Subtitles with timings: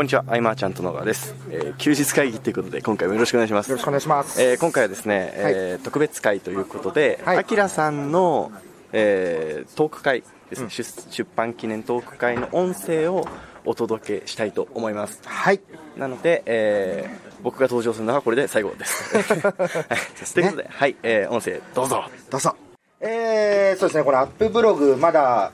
[0.00, 3.68] こんにちは、アイマーちゃんと野川です、えー休日会議ということで、今回もよろしくお願いします。
[3.68, 4.40] よろしくお願いします。
[4.40, 8.50] えー今回はですね、えー特別会ということで、はいあきらさんの、
[8.94, 13.28] えートーク会ですね、出出版記念トーク会の音声を
[13.66, 15.20] お届けしたいと思います。
[15.26, 15.60] はい。
[15.98, 19.04] なので、えー僕が登場するのはこれで最後です。
[19.20, 19.24] はい、
[20.32, 22.04] ということで、はい、えー音声どうぞ。
[22.30, 22.56] どうぞ。
[23.00, 25.52] えー、そうですね、このアップブログ、まだ、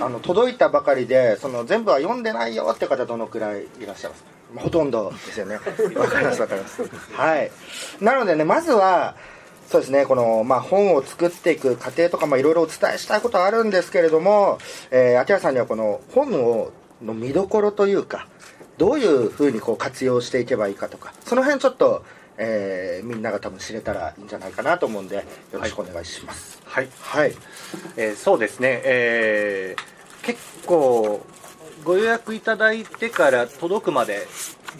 [0.00, 4.30] あの、届いたばかりで、その、全部は読んでないよって方、どのくらいいらっしゃいますか？
[4.54, 5.56] まあほとんどですよね。
[5.96, 6.82] わかります、わかります。
[7.12, 7.50] はい。
[8.00, 9.16] なのでね、まずは、
[9.70, 14.58] そうですね、この、まあ、本を作っていく過程とか、まあ、いろいろお伝えしたいことはあるんですけれども、
[14.90, 16.70] えー、秋谷さんにはこの本を、
[17.04, 18.28] の見どころというか、
[18.78, 22.02] どういうふうにこう活用していけばいいかとか、その辺ちょっと、
[22.38, 25.22] えーみんなが多分知れたらいいんじゃないかなと思うんで、よ
[25.52, 26.62] ろしくお願いします。
[26.64, 27.34] はい、はい。
[27.96, 31.24] えーそうですね、えー結構
[31.84, 34.26] ご予約いただいてから届くまで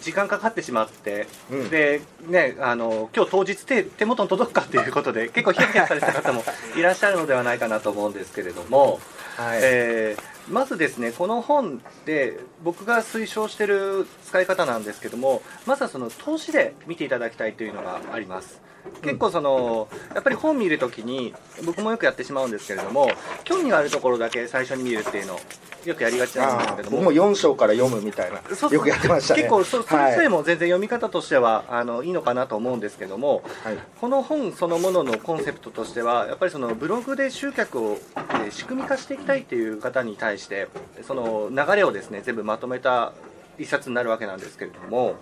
[0.01, 1.69] 時間かかってしまって、うん。
[1.69, 6.43] でねあの今日当日手手元に届くかということで 結構ヒヤヒヤされた方も
[6.75, 8.99] いらっしゃるのではないかなと思うんですけれども、
[9.37, 9.59] はい。
[9.61, 18.61] えーまずですねこの本で僕が推奨している使い方なんですけどもまずはその投資で見ていただきたいというのがあります。
[19.01, 21.33] 結構そのやっぱり本見るときに
[21.65, 23.11] 僕もよくやってしまうんですけれども
[23.43, 25.39] 興味があるところだけ最初に見るっていうのを
[25.85, 27.03] よくやりがちなんですあけれども。
[27.03, 29.41] も4章から読むみたいなそうよくやってましたね。
[29.41, 33.77] 結構そそれはい自体も全然読み方としてはあのいいのかなと思うんですけどもはい。
[33.99, 40.67] この本そのもののコンセプトとしてはやっぱりそのブログで集客を、えー仕組み化していきたいっていう方に対して
[41.03, 43.13] その流れをですね全部まとめた
[43.59, 45.15] 一冊になるわけなんですけれども、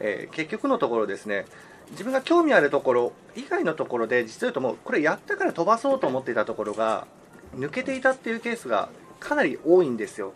[0.00, 1.46] えー結局のところですね
[1.92, 7.06] 自分が興味あるところ以外のところで実を言うともうこれやったから飛ばそうと思っていたところが
[7.56, 8.88] 抜けていたっていうケースが
[9.24, 10.32] かなり多いんですよ。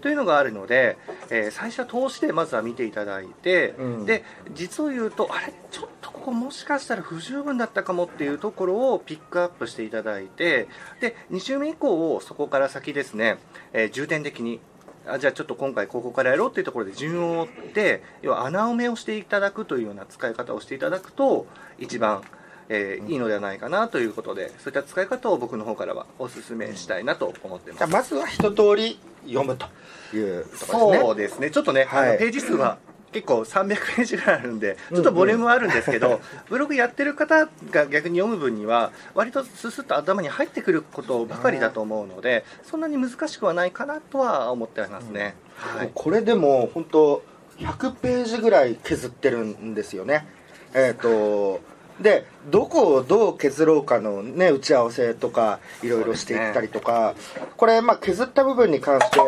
[0.00, 0.98] というのがあるので、
[1.30, 4.22] えー最初は投資でまずは見ていただいて、うんで
[4.52, 10.68] 実を言うとあれちょっとここもしかしたら不十分だったかもっていうところをピックアップしていただいて
[11.00, 13.38] で2週目以降そこから先ですね、
[13.72, 14.60] えー重点的に
[15.06, 21.46] あじゃあちょっと今回ここからやろうっていうところで順を追って要は穴埋めをしていただくというような使い方をしていただくと
[21.78, 22.22] 一番、
[22.68, 27.78] えーいいのではないかなということでそういった使い方を僕の方からはお勧めしたいなと思ってます。
[27.78, 27.90] じゃあ。
[27.90, 29.66] まずは一通り読むと
[30.16, 30.98] いうところですね。
[30.98, 32.08] そうですね、ちょっとね、はい。
[32.10, 32.78] あのページ数は
[33.14, 36.20] 結構300ページぐらいあるんで、ちょっとボリュームはあるんですけど、
[36.50, 45.36] ブログやってる方が逆に読む分には、割とススッと頭に入ってくることばかりだと思うので、そんなに難しくはないかなとは思っていますね。
[45.56, 45.90] はい。
[45.94, 47.22] これでも本当
[47.58, 50.26] 100ページぐらい削ってるんですよね。
[50.74, 51.60] えっ、と
[52.00, 57.14] でどこをどう削ろうかのね打ち合わせとかいろいろしていったりとか、
[57.56, 59.18] これまあ削った部分に関して、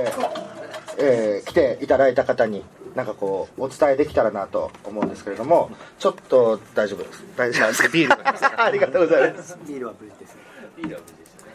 [0.98, 7.24] えー来ていただいた方になんかこうお伝えできたらなと思うんですけれどもちょっと大丈夫です。
[7.36, 7.88] 大丈夫ですか？
[7.92, 9.56] ビールありがとうございます。
[9.66, 10.34] ビールは無事です。
[10.34, 10.40] ね。
[10.76, 11.52] ビールは無事ですね。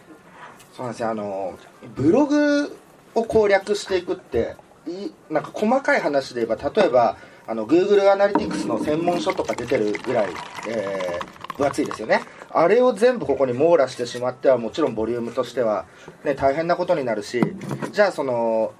[0.77, 1.09] そうなんですよ。
[1.09, 1.57] あの
[1.95, 2.77] ブログ
[3.15, 4.55] を攻略していくって
[4.87, 7.17] いなんか細かい話で言えば例えば
[7.51, 10.29] あの Google アナリティクスの専門書とか出てるぐらい、
[10.69, 12.21] えー分厚いですよね。
[12.49, 15.85] あれを全部ここに網羅してしまってはもちろんボリュームとしては、
[16.23, 17.41] ね、大変なことになるし
[17.91, 18.71] じゃあその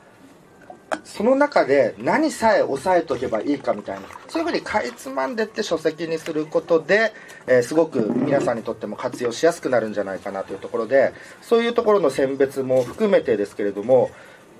[1.03, 4.03] その中で何さえ押さえとけばいいかみたいな。
[4.29, 7.11] そういうふうにかいつまんでって書籍にすることで、
[7.47, 14.11] えーすごく皆さんにとっても活用しやすくなるんじゃないかなというところでそういうところの選別も含めてですけれども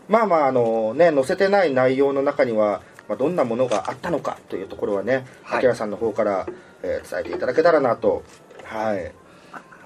[0.10, 5.66] まあまああのね載せてない内容の中には、まあ、どんなものがあったのかというところはねはい。
[5.66, 6.48] 明さんの方から、
[6.84, 8.24] えー伝えていただけたらなと。
[8.64, 9.12] はい。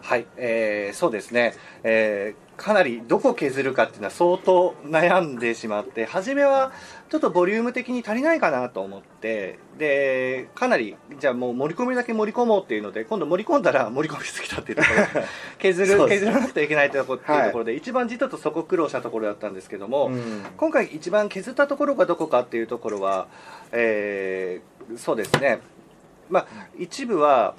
[0.02, 6.72] はい、えーそうですね、えーかなりどこ削るかっていうのは相当悩んでしまって初めは
[7.10, 15.28] ちょっとボリューム的に足りないかなと思ってでかなりじゃあもう盛り込みだけ盛り込もうっていうので今度盛り込んだら盛り込みすぎたっていうところで
[15.60, 20.46] 削る削らなくてはいけないっていうはいところで、一番実はとそこ苦労したところだったんですけども、うん。
[20.58, 23.28] 今回一番削ったところがどこかっていうところは、
[23.72, 25.60] えーそうですね、
[26.30, 26.48] まあ、
[26.78, 27.56] 一部は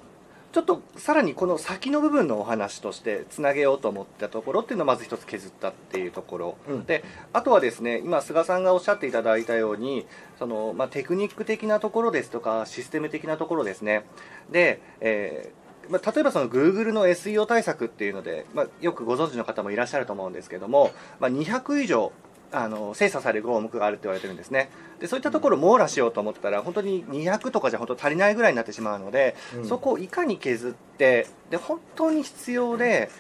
[0.57, 6.87] ちょっとさらにこの先の部分のお話としてつなげようと思ったところっていうのをまず一つ削ったっていうところ、うん。
[6.87, 7.05] で
[7.35, 10.07] あとはですね今菅さんがおっしゃっていただいたように
[10.39, 14.07] その、まあ、テクニック的なところですとかシステム的なところですね。
[14.51, 22.13] で、えーまあ、例えばその Google の SEO 対策っていうので、まあ、よくご存知の方もいらっしゃると思うんですけども、まあ、200以上
[22.53, 24.71] あの精査される項目があると言われてるんですね。
[25.01, 29.67] でそういったところを網羅しようと思ったら本当に200とかじゃ本当足りないぐらいになってしまうので、うん。
[29.67, 33.11] そこをいかに削ってで本当に必要で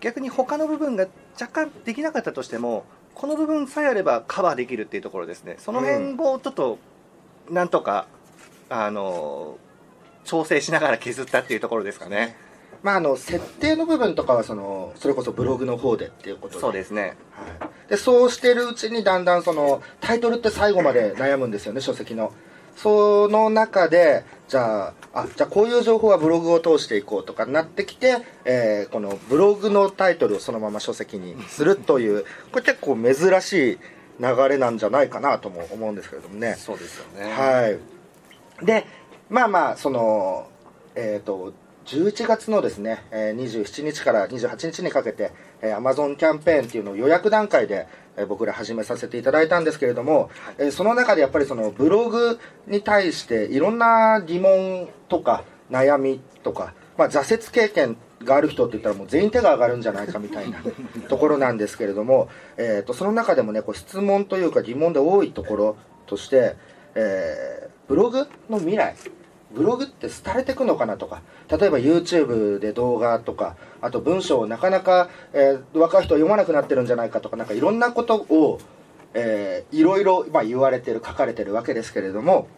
[0.00, 1.06] 逆に他の部分が
[1.40, 2.84] 若干できなかったとしても
[3.14, 5.56] この部分さえあればカバーできるっていうところですね。
[5.58, 6.78] その辺をちょっと
[7.50, 8.06] なんとか、
[8.68, 9.58] あの
[10.24, 12.36] 調整しながら削ったっていうところですかね
[12.82, 16.60] まああの設定の部分とかはそのそれこそブログの方でっていうことで。
[16.60, 17.16] そうですね。
[17.32, 22.32] はい、でそうしてるうちにだんだんそのタイトルって最後まで悩むんですよね書籍の。
[22.74, 33.78] その中でじゃああじゃあこういう情報はブログを通していこうとかなってきて、えーこのブログのタイトルをそのまま書籍にするというこれ結構珍しい
[34.20, 36.54] 流れなんじゃないかなとも思うんですけれどもね。
[36.58, 37.32] そうですよね。
[37.32, 38.64] はい。
[38.64, 38.86] で、
[39.28, 40.46] まあまあ、その、
[40.94, 41.52] えっ、と、
[41.84, 60.62] 11月のですね、えー27日から28日にかけて、えー Amazon キャンペーンっていうのを予約段階で、えー僕ら始めさせていただいたんですけれども、えーその中でやっぱりそのブログに対していろんな疑問とか悩みとか、まあ、挫折経験がある人って言ったらもう全員手が上がるんじゃないかみたいな
[61.08, 65.76] ところなんですけれども、えー、とその中でもねこう質問というか疑問で多いところ
[66.06, 66.54] として、
[66.94, 68.94] えーブログの未来
[69.54, 78.60] ブログって廃れていくのかなとか例えば YouTube で動画とかあと文章をなかなか、えー若い人は読まなくなってるんじゃないかとかなんかいろんなことを、
[79.14, 82.48] えーいろいろ、まあ、言われてる書かれてるわけですけれども、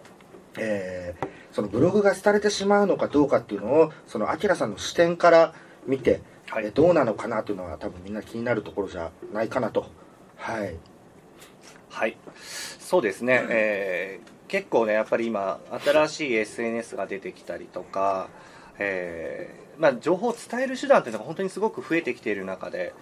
[0.59, 5.55] えーそのブログが廃れてしまうのかどうかっていうのをそのアキラさんの視点から
[5.87, 6.65] 見て、はい。
[6.65, 9.87] えーどうなのかなというのは多分みんな気になるところじゃないかなと。
[10.37, 10.77] はい。
[11.91, 18.29] はい、そうですね、えー結構ね、やっぱり今、新しい SNS が出てきたりとか、
[18.79, 22.95] えーまあ、情報を伝える手段というのが本当にすごく増えてきている中で、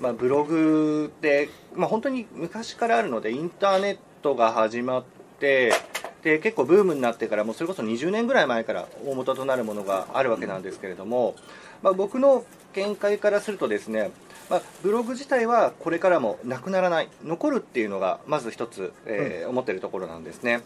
[0.00, 5.04] まあ、ブログで、まあ、本当に昔からあるので、インターネットが始まっ
[5.38, 5.74] て、
[6.22, 11.34] で結構ブームになってから、もうそれこそ20年ぐらい前から大元となるものがあるわけなんですけれども、
[11.82, 14.10] まあ、僕の見解からするとですね、
[14.48, 20.62] まあ、ブログ自体はこれからもなくならない、残るっていうのがまず一つ、えー思っているところなんですね。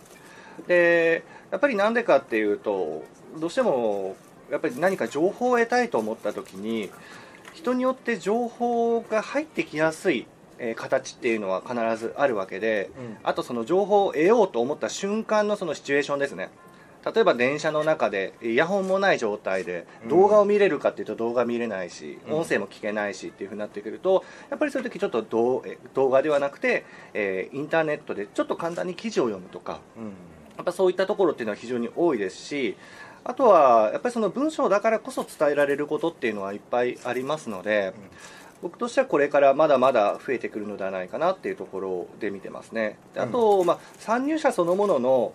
[0.66, 3.04] でやっぱりなんでかっていうと
[3.38, 4.16] どうしても
[4.50, 6.90] やっぱり何か情報を得たいと思った時に
[7.54, 10.26] 人によって情報が入ってきやすい、
[10.58, 12.90] えー形っていうのは必ずあるわけで、
[13.22, 16.50] あとその情報を得ようと思った瞬間のそのシチュエーションですね。
[17.14, 20.08] 例えば電車の中でイヤホンもない状態でうん。
[20.08, 22.34] 動画を見れるかっていうと動画見れないし、うん。
[22.34, 25.62] 音声も聞けないしっていうふうになってくるとやっぱりそういう時ちょっと動
[26.10, 26.84] 画ではなくて、
[27.14, 30.12] えーインターネットでちょっと簡単に記事を読むとかうん
[30.58, 32.76] やっぱそういったところっていうのは非常に多いですし
[33.24, 37.92] あとはやっぱりその文章だからこそ伝えられることっていうのはいっぱいありますので、
[38.62, 42.96] 僕としてはこれからまだまだ増えてくるのではないかなっていうところで見てますね。
[43.14, 45.32] であと、まあ、参入者そのものの、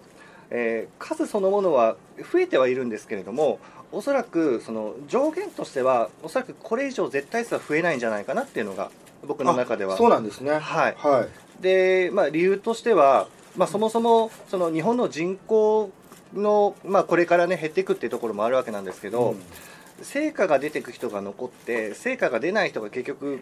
[0.50, 1.96] えー数そのものは
[2.32, 3.60] 増えてはいるんですけれども
[3.92, 8.90] おそらくその上限としてはおそらくこれ以上絶対数は増えないんじゃないかなっていうのが
[9.28, 10.52] 僕の中ではあそうなんですね。
[10.52, 10.96] はい。
[10.98, 11.62] はい。
[11.62, 15.92] で、まあ、理由としては、まあ、そもそもその日本の人口
[16.34, 19.36] の、まあ、これから、ね、減っていくっていうところもあるわけなんですけど、
[20.02, 23.42] 成果が出ていく人が残って成果が出ない人が結局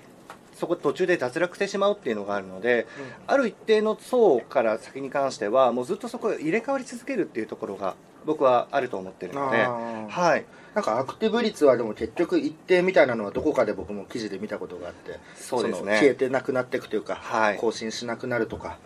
[0.56, 2.88] そこ途中で脱落してしまうっていうのがあるので、
[3.26, 16.14] ある一定の層から先に関してはもうずっとそこが入れ替わり続けるっていうところが僕はあると思ってるので、はい、なんかアクティブ率はでも結局一定みたいなのはどこかで僕も記事で見たことがあってそうですの消えね。
[16.16, 17.58] てなくなっていくというか、はい。
[17.58, 18.78] 更新しなくなるとか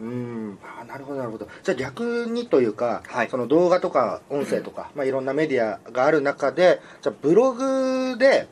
[0.00, 0.58] うん。
[0.62, 1.48] あーなるほどなるほど。
[1.62, 3.28] じゃあ逆にというか、はい。
[3.28, 8.48] その動画とか音声とか、まあ、いろんなメディアがある中でじゃあブログで、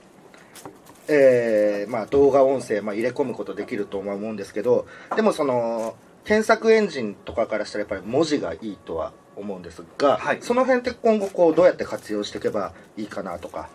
[1.08, 4.86] えーまあ、動画音声、まあ、入れ込むことできると思うんですけど
[5.16, 10.38] でもその検索エンジンとかからしたらやっぱり文字がいいとは思うんですが、はい。
[10.40, 13.68] その辺って今後こうどうやって活用していけばいいかなとか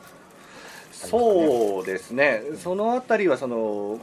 [0.92, 4.00] そうですね、そのあたりはその、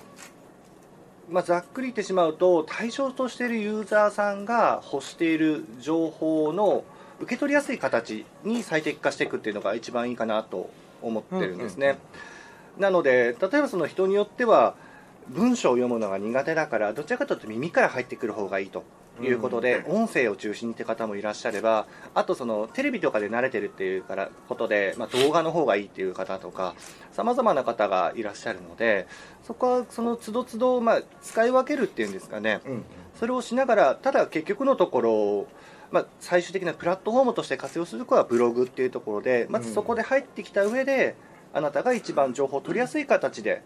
[1.28, 6.84] まあ、ざっくり言ってしまうと、対象としているユーザーさんが欲している情報の
[7.20, 10.70] 受け取りやすい形に最適化していくっていうのが一番いいかなと
[11.02, 11.98] 思ってるんですね。
[12.78, 14.74] なので、例えばその人によっては、
[15.28, 18.84] 文章を読むのが苦手だから、どちらかというと耳から入ってくる方がいいと
[19.22, 26.74] いうことで、音声を中心にって方もいらっしゃれば、あとそのテレビとかで慣れてるっていうからことで、まあ、動画の方がいいっていう方とか、
[27.12, 29.06] さまざまな方がいらっしゃるので、
[29.44, 32.84] そこはその都度都度、まあ、使い分けるっていうんですかね、うん
[33.18, 35.46] それをしながら、ただ結局のところ、
[35.90, 41.16] まあ、最終的なプラットフォームとして活用するのはブログっていうところで、まずそこで入ってきた上で、
[41.54, 43.62] あなたが一番情報を取りやすい形で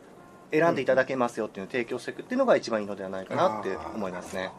[0.52, 4.50] 選んでいただけますよっていうのを提供していくっていうのが一番いいのではないかなって思いますね。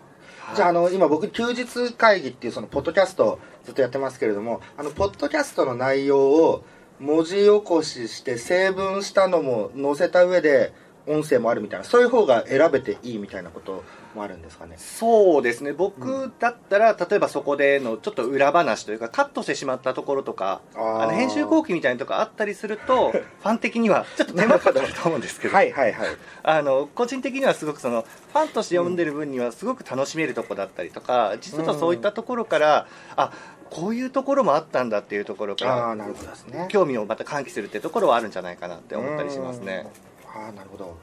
[0.56, 6.64] じゃああの今僕休日会議っていうそのポッドキャストずっとやってますけれどもあのポッドキャストの内容を
[7.00, 10.74] 文字起こしして成分したのも載せた上で
[11.08, 13.84] 音声もあるみたいなそういう方が選べていいみたいなこと
[14.16, 14.76] もあるんですかね。
[14.78, 15.74] そうですね。
[15.74, 25.56] 僕だったら、例えばそこでのちょっと裏話というかカットしてしまったところとかあの編集後期みたいなとこあったりすると ファン的にはちょっと手間かかると思うんですけど。
[25.56, 26.08] はいはいはい。
[26.44, 33.32] あの個人的にはすごくそのファンとして読んでる分にはすごく楽しめるとこだったりとか実はそういったところから、あ
[33.70, 36.68] こういうところもあったんだっていうところからね。
[36.70, 39.88] 興味をまた喚起するっていうところはあるんじゃないかなって思ったりしますね。
[40.36, 40.44] うん。
[40.44, 40.98] ああなるほど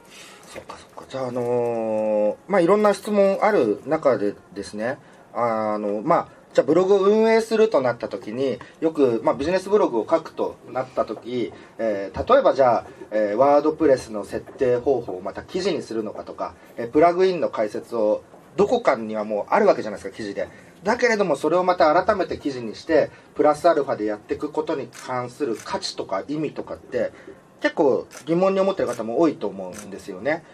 [0.49, 1.05] そっかそっか。
[1.09, 4.99] じゃああのーまあいろんな質問ある中でですね
[5.35, 18.23] あのまあじゃあブログを運営するとなった時によく、まあ、ビジネスブログを書くとなった時、えー例えばじゃあ、えーワードプレスの設定方法をまた記事にするのかとか、えープラグインの解説を
[18.57, 20.49] どこかにはもうあるわけじゃないですか記事で。
[20.85, 27.12] だけれどもそれをまた改めて記事にしてプラスアルファでやっていくことに関する価値とか意味とかって
[27.60, 30.44] 結構疑問に思ってる方も多いと思うんですよね。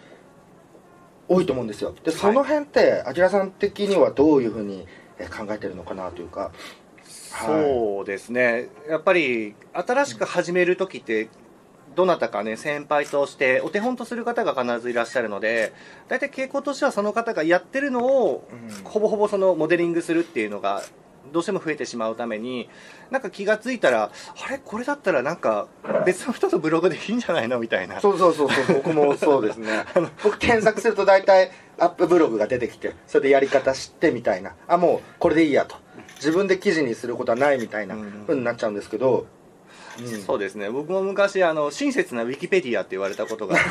[1.27, 1.93] 多いと思うんですよ。
[2.03, 6.51] でその辺ってあきらさん的にはどういうふうにえー考えてるのかなというか。
[7.03, 8.69] そうですね。
[8.89, 11.29] やっぱり新しく始める時って
[11.95, 15.73] どなたかね先輩としてお手本とする方が必ずいらっしゃるので
[16.07, 18.83] 大体傾向としてはその方がやってるのをうん。
[18.83, 20.81] ほぼほぼそのモデリングするっていうのが
[21.33, 22.69] どうしても増えてしまうために
[23.11, 24.11] なんか気がついたら
[24.45, 24.57] あれ？
[24.63, 25.67] これだったらなんか
[26.05, 27.59] 別の人のブログでいいんじゃないの？
[27.59, 27.99] みたいな。
[28.01, 29.85] そうそうそうそう僕もそうですね。
[30.23, 34.53] 僕検索すると大体アップブログが出てきてそれでやり方知ってみたいな。
[34.67, 35.75] あもうこれでいいやと。
[36.17, 39.25] 自分で記事にすることはないみたいなうんふうになっちゃうんですけど、うん
[40.25, 40.69] そうですね。
[40.69, 43.69] 僕も昔あの親切なウィキペディアって言われたことがあって。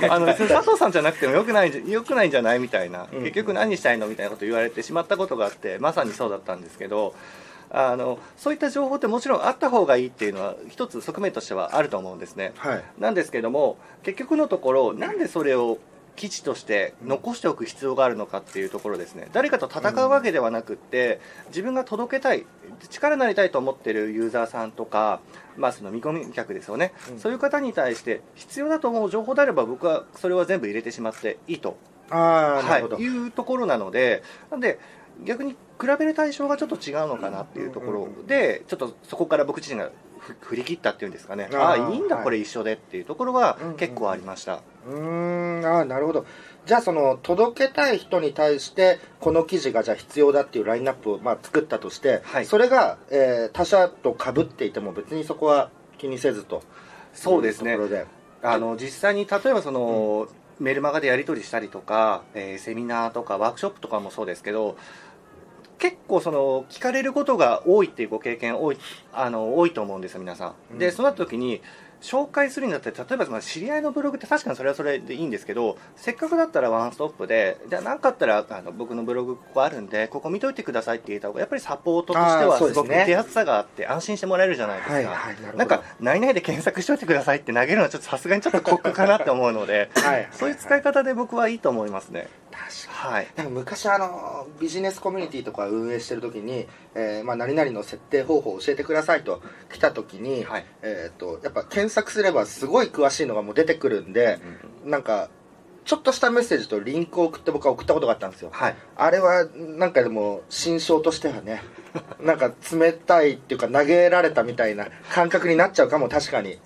[0.08, 3.20] あの別に佐藤さんじゃなくてもよくないんじゃよくないんじゃないみたいな、うん。
[3.20, 7.14] 結局何したいのみたいなこと言われてしまったことがあってまさにそうだったんですけど
[7.70, 12.52] あのそういった情報ってもちろんあった方がいいっていうのは一つ側面としてはあると思うんですね。
[12.56, 12.84] はい。
[12.98, 15.78] なんですけども結局のところなんでそれを
[16.16, 19.28] 記事として残しておく必要があるのかっていうところですね。
[19.32, 22.46] 誰かと戦うわけではなくって自分が届けたい
[22.88, 25.20] 力になりたいと思ってるユーザーさんとか、
[25.56, 27.18] まあ、その見込み客ですよね、うん。
[27.18, 31.76] そういう方に対して必要だと思う情報であれば僕はそれは全部入れてしまっていいと、
[32.10, 34.78] ああなるほど、はい、いうところなのでなんで
[35.24, 41.48] 逆に比べる対象がちょっと違うのかなっていうところでちょっとそこから僕自身がふ振り切ったっていうんですかね。
[41.52, 42.24] あーああいいんだはい。
[42.24, 46.26] これ一緒でっていうところはうんうん結構ありました、うーんああなるほど。
[46.66, 52.46] じゃあその届けたい人に対してこの記事がじゃあ必要だっていうラインナップをまあ作ったとして、はい。
[52.46, 56.62] それが、えー他社と被っていても別にそこは気にせずと。
[57.12, 57.76] そうですね。
[58.42, 64.76] あの実際に例えばその、メルマガでやり取りしたりとか、えーセミナーとかワークショップとかもそうですけど
[65.78, 68.78] 結構その聞かれることが多いっていうご経験多い
[69.12, 70.78] あの多いと思うんですよ皆さん、うん。
[70.78, 71.62] でそうなった時に
[72.00, 90.28] 紹介するにだって例えばその知り合いのブログって確かにそれはそれでいいんですけどせっかくだったらワンストップでじゃあ何かあったらあの僕のブログここあるんでここ見といてくださいって言った方がやっぱりサポートとしてはすごく手厚さがあって安心してもらえるじゃないですか、はいはいななんか「何々で検索しといてください」って投げるのはちょっとさすがにちょっと酷かなって思うので はい。
[90.32, 92.28] そういう使い方で僕はいいと思いますね
[92.88, 93.28] はい。
[93.36, 100.66] なんか昔あのビジネスコミュニティとか運営してる時に、えーまあ、何々の設定方法を教えてくださいと来た時に、はい。
[100.82, 104.38] えー、とやっぱ検索すればすごい詳しいのがもう出てくるんで、
[104.84, 105.30] なんか
[105.84, 108.50] ちょっとしたメッセージとリンクを送って僕は送ったことがあったんですよ。
[108.52, 108.76] はい。
[108.96, 111.62] あれはなんかでも心象としてはね
[112.20, 116.58] なんか冷たいっていうか投げられたみたいな感覚になっちゃうかも確かに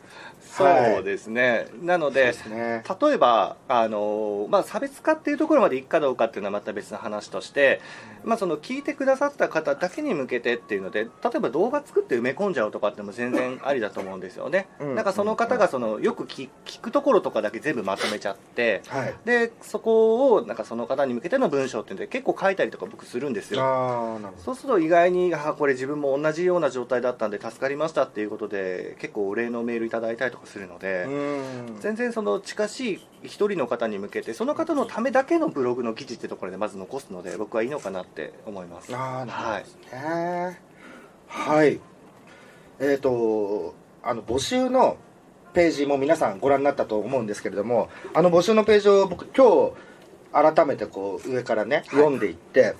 [0.57, 2.83] そうですね、なのでね。
[3.01, 7.81] 例えばあの、まあ、差別化っていうところまでいくかどうかっていうのはまた別の話として、
[8.25, 14.95] まあ、その聞いてくださった方だけに向けてっていうので例えば動画作って埋め込んじゃうとかっても全然ありだと思うんですよね、うん。
[14.95, 19.15] なんかその方がそのよく聞聞くところとかだけ全部まとめちゃってはい。
[19.25, 24.21] でそこをなんかその方に向けての文章っていうので結構書いたりとか僕するんですよ。
[24.39, 31.07] そうすると意外にあこれ自分も同じような状態だったんで助かりましたっていうことで結構お礼のメールいただいたりとかするので、
[31.81, 38.95] 全然その近しい一人の方に向けてその方のためだけのブログの記事ってところでまず残すので僕はいいのかなって思います。
[38.95, 40.61] ああなるほどはい。
[41.27, 41.81] はい。
[42.81, 44.97] えっ、とあの募集の
[45.53, 49.73] ページも皆さんご覧になったと思うんですけれどもあの募集のページを僕今
[50.33, 52.75] 日改めてこう上からね読んでいって、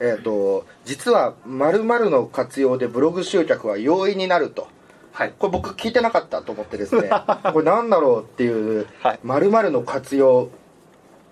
[0.00, 4.68] えっ、と実は〇〇の活用でブログ集客は容易になると
[5.12, 5.32] はい。
[5.38, 7.10] これ僕聞いてなかったと思ってですね
[7.52, 9.18] これなんだろうっていうはい。
[9.22, 10.48] 〇〇の活用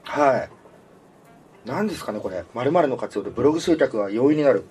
[0.05, 0.49] はい。
[1.65, 2.45] 何ですかねこれ。
[2.55, 4.65] 〇〇の活用でブログ集客は容易になる。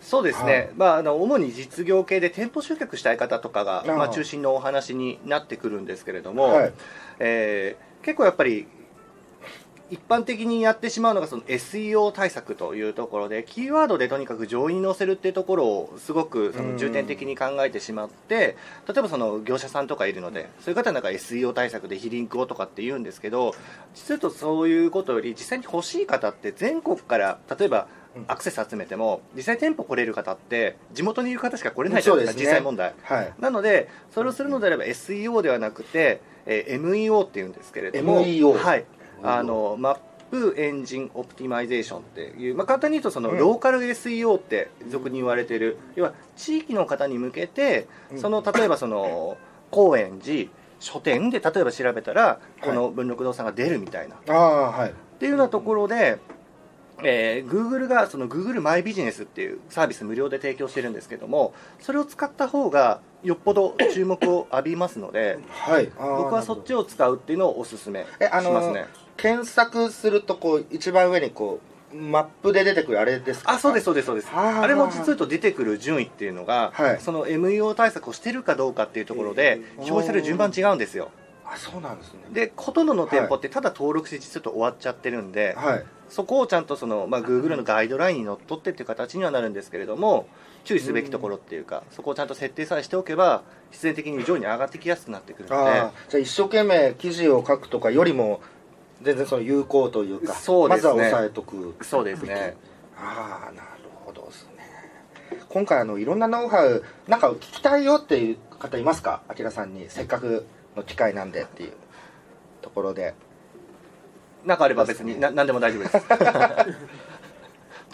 [0.00, 0.70] そうですね、はい。
[0.76, 6.72] まあ、あの主に実業系で店舗集客したい方とかが、まあ、中心のお話になってくるんですけれども、はい。
[7.18, 8.66] えー結構やっぱり
[9.94, 18.56] 一般的にやってしまうのがその SEO 対策というところでキーワードでとにかく上位に載せるっていうところをすごくその重点的に考えてしまって
[18.88, 23.54] 例えばその業者さんとかいるのでそういう方なんか SEO 対策で非リンクをとかって言うんですけど
[23.94, 27.86] 実はそういうことより実際に欲しい方って全国から例えば
[28.16, 28.24] うん。
[28.28, 32.94] アクセス集めても実際店舗来れる方って地元にいる方しか来れないじゃないですか、実際問題。
[33.02, 33.32] はい。
[33.40, 38.84] なので、それをするのであれば SEO ではなくて、えー MEO っていうんですけれども、MEO はい、
[39.24, 43.38] あの Map Engine Optimization っていう、まあ、簡単に言うとその、うん。
[43.38, 48.18] ローカル SEO って俗に言われている、要は地域の方に向けて、うん。
[48.18, 49.36] その例えばその
[49.70, 50.50] 高円寺
[50.80, 54.90] 書店で例えば調べたら、この文禄堂さんが出るみたいな、はい。
[54.90, 56.18] っていうようなところで、
[57.02, 65.90] えー、Google がその Google マイビジネスっていうサービス無料で提供してるんですけどもそれを使った方がよっぽど注目を浴びますのではい。
[65.96, 71.60] 僕はそっちを使うっていうのをおすすめしますね検索するとこう一番上にこ
[71.92, 73.52] うマップで出てくるあれですか？
[73.52, 74.28] あそうですそうですそうです。
[74.34, 77.00] あれも実を言うと出てくる順位っていうのが、はい。
[77.00, 81.10] その MEO 対策をしてるかどうかっていうところで表示される順番違うんですよ。
[81.46, 82.20] あそうなんですね。
[82.32, 85.84] でほとんどの店舗ってただ登録して実は終わっちゃってるんで、はい。
[86.08, 90.28] そこをちゃんとその、まあ、Google のガイドラインにのっとってっていう形にはなるんですけれども
[90.64, 95.72] 注意すべきところっていうか、そこをちゃんと設定さえしておけば必然的に上位に上がってきやすくなってくるので。
[96.08, 98.40] じゃあ一生懸命記事を書くとかよりも
[99.04, 100.88] 全然その有効というかそうですね。
[100.88, 101.76] まずは押さえとく。
[101.82, 102.56] そうですね。
[102.96, 103.68] ああなる
[104.04, 105.38] ほどですね。
[105.48, 109.22] 今回あのいろんなノウハウなんか聞きたいよっていう方いますか？
[109.28, 110.46] あきらさんにせっかく
[110.76, 111.72] の機会なんでっていう
[112.62, 113.14] ところで。
[114.44, 115.96] なんかあれば別にな何でも大丈夫です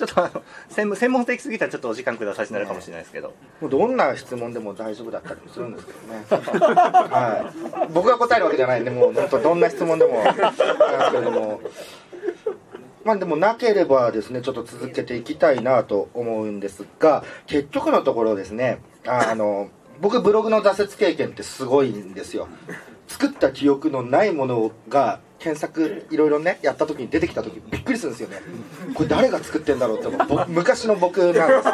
[0.00, 3.35] ちょっとあの専門専門的すぎたらちょっとお時間くださいになるかもしれないですけど。
[3.61, 7.52] もうどんな質問でも大丈夫だったりもするんですけどね、は
[7.90, 11.61] い、僕が答えるわけじゃないんでもう本当どんな質問でもなんですけども。
[13.04, 22.49] まあでもなければですねちょっと続けていきたいなと思うんですが結局のところですねあの僕ブログの挫折経験ってすごいんですよ。
[23.08, 28.40] 作った記憶のないものが検索いろいろねやった時に出てきた時びっくりするんですよね。
[28.94, 30.26] これ誰が作ってんだろうって思う。
[30.28, 31.68] ぼ昔の僕なんです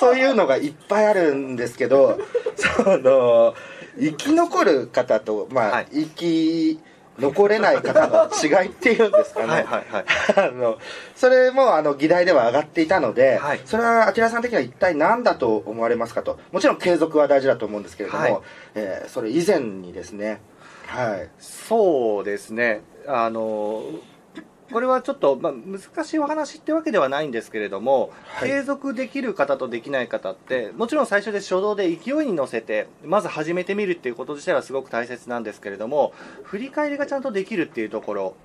[0.00, 2.18] そういうのがいっぱいあるんですけど
[2.56, 3.54] その
[3.98, 5.86] 生き残る方とまあ、はい。
[5.92, 6.80] 生き
[7.16, 9.46] 残れない方の違いっていうんですかね。
[9.46, 10.04] はいはいはい。
[10.48, 10.78] あの
[11.14, 13.60] それもあの議題では上がっていたので、はい。
[13.64, 16.40] それはあきらさん的には一体何だと思われますかと。
[16.50, 18.40] もちろん継続は大事だと思うんですけれども、はい。
[18.74, 20.40] えーそれ以前にですね
[20.88, 21.30] はい。
[21.38, 23.82] そうですねあの
[24.72, 28.48] これはちょっと、まあ、難しいお話ってわけではないんですけれども、はい。
[28.48, 36.12] 継続できる方とできない方ってもちろん最初で初動で勢いに乗せてまず始めてみるっていうこと自体はすごく大切なんですけれども
[36.42, 38.36] 振り返りがちゃんとできるっていうところ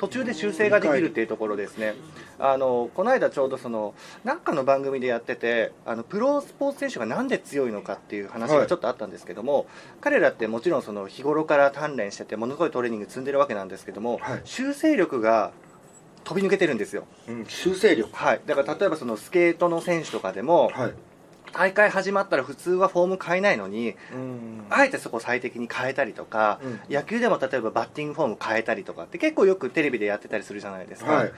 [0.00, 1.94] 途中で修正ができるっていうところですね。
[2.38, 8.60] あのこの間ちょうどそのなんかの番組でやっててあのプロスポーツ選手がなんで強いのかっていう話はい。
[8.60, 9.66] がちょっとあったんですけども、
[10.00, 14.40] 彼らってもちろんその日頃から鍛錬しててものすごいトレーニング積んでるわけなんですけども、はい。
[14.44, 15.52] 修正力が
[16.24, 18.08] 飛び抜けてるんですよ、うん、修正力。
[18.14, 20.94] はい、だから例えばそのスケートの選手とかでもはい
[21.52, 24.64] 大会始まったら普通はフォーム変えないのにうん。
[24.70, 26.80] あえてそこを最適に変えたりとか、うん。
[26.88, 31.32] 野球でも例えばバッティングフォーム変えたりとかって結構よくテレビでやってたりするじゃないですか、はい。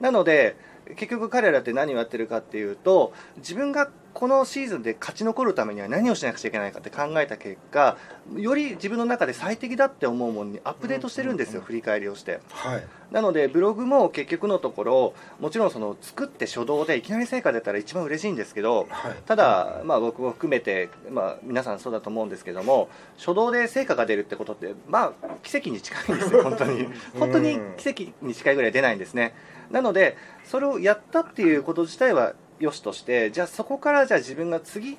[0.00, 0.56] なので
[0.96, 7.98] 結局彼らって何をやってるかっていうと自分がこのシーズンで勝ち残るためには何をしなくちゃいけないかって考えた結果
[8.34, 12.40] より自分の中で最適だって思うものにアップデートしてるんですよ、振り返りをして。
[12.48, 12.84] はい。
[13.12, 19.14] なのでブログも結局のところもちろんその作って初動でいきなり成果出たら一番嬉しいんですけどはい。
[19.26, 26.88] ただ、まあ、僕も含めて、まあ、皆さんそうだと思うんですけども初動で成果が出るってことって、まあ、奇跡に近いんですよ、 本当に。
[27.18, 29.34] 本当に奇跡に近いぐらい出ないんですね。
[29.70, 34.98] なのでそれをやったっていうこと自体はよしとしてじゃあそこからじゃあ自分が次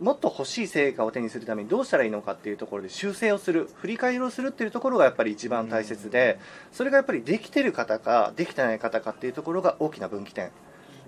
[0.00, 6.38] もっと欲しい成果を手にするためにどうしたらいいのかっていうところで修正をする振り返りをするっていうところがやっぱり一番大切で
[6.72, 10.50] それがやっぱりできてる方かできてない方かっていうところが大きな分岐点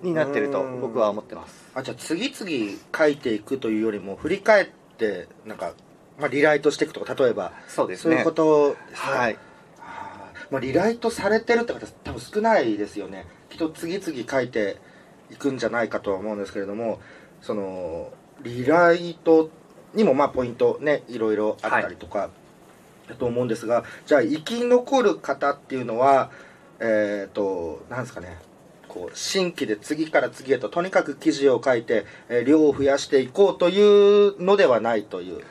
[0.02, 1.70] になってると僕は思ってます。
[1.74, 5.72] あじゃあ次々書いていくというよりも振り返ってなんか、
[6.18, 7.52] まあ、リライトしていくとか例えば。
[7.68, 8.16] そうですね。
[8.16, 9.38] そういうことですねはい。
[10.50, 13.26] まあ、リライトされてるって方多分少ないですよね。
[13.48, 14.76] きっと次々書いて
[15.32, 17.00] いくんじゃないかとは思うんですけれども
[17.40, 19.50] そのリライト
[19.94, 22.30] にもまあポイントねいろいろあったりとか、
[23.08, 26.30] だと思うんですがじゃあ生き残る方っていうのは
[26.80, 28.38] えっ、となんですかね
[28.88, 35.42] こう新規で次から次へととにかく記事を書いて、えー量を増やしていこうというのではないという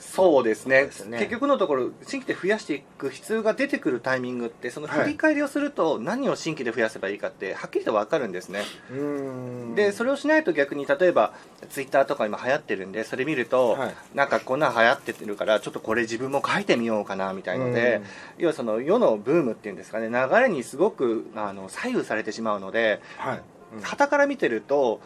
[0.00, 0.88] そうですね。
[0.90, 1.18] すね。
[1.18, 9.74] 結局のところ新規で増やしていく必要が出てくるタイミングってその振り返りをすると何を新規で増やせばいいかってはっきりと分かるんですね、うん。
[9.74, 11.34] でそれをしないと逆に例えば
[11.68, 13.94] ツイッターとか今流行ってるんでそれ見ると、はい。
[14.14, 18.00] なんかこんなん流行ってるからちょっとこれ自分も書いてみようかなみたいので、
[18.38, 23.42] 要はその世のブームっていうんですかね流れにすごくあの左右されてしまうのではい。
[23.82, 25.00] 傍から見てると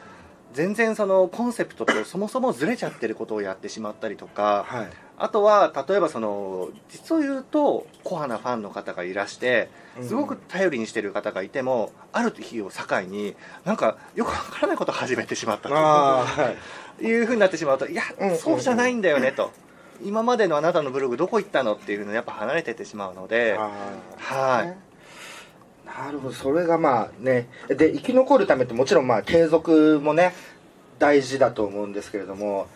[0.55, 4.89] 全然そのコンセプトとそもそもずれちゃってることをやってしまったりとか、はい。
[5.17, 9.69] あとは例えばその実を言うとコアなファンの方がいらして
[10.03, 16.57] すごく頼りにしてる方がいても、ある日を境になんかよくわからないことを始めてしまったああはい。
[16.99, 19.51] というふうになってしまうといや、うんうんそうじゃないんだよねと。
[20.03, 23.71] 今までのあなたのブログどこ行ったのっていうのやっぱ離れてってしまうのであ
[24.19, 24.67] はい。
[24.69, 24.75] ー
[25.99, 30.35] なるほどそれがまあねで生き残るためってもちろんまあ継続もね
[30.99, 32.67] 大事だと思うんですけれども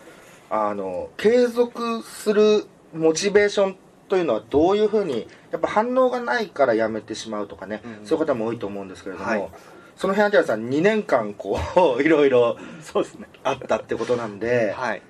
[0.49, 3.75] あの継続するモチベーション
[4.07, 9.49] というのはどういうふうにやっぱ反応がないからやめてしまうとかね、うんそういう方も多いと思うんですけれども、はい。
[9.95, 11.59] その辺はさん2年間こ
[11.97, 13.27] う いろいろそうですね。
[13.43, 15.01] あったってことなんで、はい。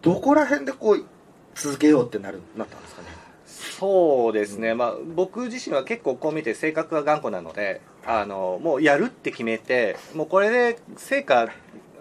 [0.00, 1.04] どこら辺でこう
[1.54, 2.95] 続けようってなるなったんですか？
[2.95, 2.95] ね
[3.78, 11.48] そうですね、まあ、僕自身は結構こう見て性格が頑固なのであのもうやるって決めてもうこれで成果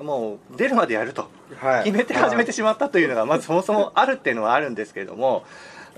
[0.02, 1.30] もう出るまでやると。
[1.56, 1.84] はい。
[1.86, 5.46] 決めて始めてしまったというのがまずそもそもあるっていうのはあるんですけれども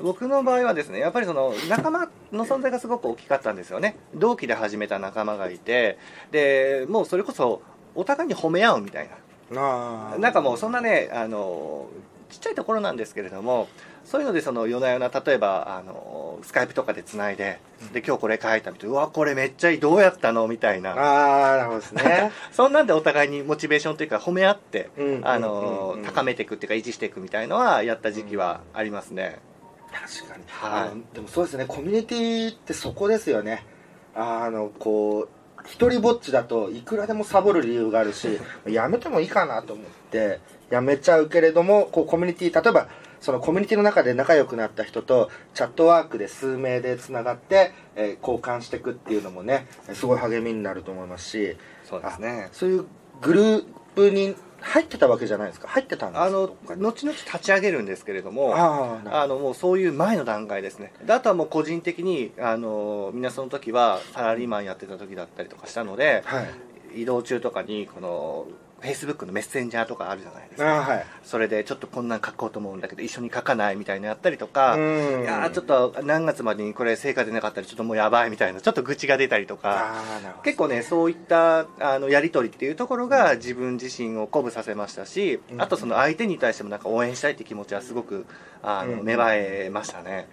[0.01, 3.97] 僕の場合はですねやっぱりその仲間の存在がすごく大きかったんですよね。
[4.13, 5.97] 同期で始めた仲間がいて
[6.31, 7.61] でもうそれこそ
[7.95, 10.17] お互いに褒め合うみたいな。
[10.19, 11.87] なんかもうそんなねあの
[12.29, 13.67] ちっちゃいところなんですけれども
[14.09, 17.59] そういうのでその夜な夜な例えばあのスカイプとかでつないで
[17.91, 20.47] で今日これ書いたみたいなうわこれめっちゃいいどうやったの？
[20.47, 20.91] みたいな。
[20.91, 22.31] ああなるほどですね。
[22.53, 24.89] そんなんでお互いにモチベーションというか褒め合って
[26.05, 29.39] 高めていくっていうか維持していくみたいのはやった時期はありますね。
[29.91, 31.15] 確かに、はい。
[31.15, 31.65] でもそうですね。
[31.67, 33.65] コミュニティってそこですよね。
[34.15, 35.29] あのこう
[35.65, 40.39] 一人ぼっちだといくらでもサボる理由があるし やめてもいいかなと思って
[40.69, 42.87] やめちゃうけれどもこうコミュニティ例えば
[43.19, 51.57] そのコミュニティの中で仲良くなった人とチャットワークで数名でつながって、えー交換していくっていうのもねすごい励みになると思いますし。
[51.83, 52.47] そうですね。
[52.47, 52.85] あそういう
[53.21, 55.67] グループに入ってたわけじゃないですか？
[55.67, 56.25] 入ってたんですか？
[56.25, 60.93] あの後々立ち上げるんですけれどもああのもうそういう前の段階ですね。
[61.05, 67.01] であとはもう個人的にあのみんなその時はサラリーマンやってた時だったりとかしたのではい。
[67.01, 68.47] 移動中とかにこの
[68.79, 71.05] フェイスブックのメッセンジャーとかあるじゃないですあかーはい。
[71.23, 75.21] それでちょっとこんなん書こうと思うんだけど一緒に書かないみたいなやったりとかうん。
[75.23, 79.95] いやーちょっと何月までにこれ成果出なかったらちょっともうやばいみたいなちょっと愚痴が出たりとか。
[80.43, 85.61] 結構ねそういったあのやり取りっていうところが自分自身を鼓舞させましたし、うん。
[85.61, 88.25] あとその相手に対してもなんか応援したいって気持ちはすごく
[88.61, 89.05] あの、うん。
[89.05, 90.27] 芽生えましたね。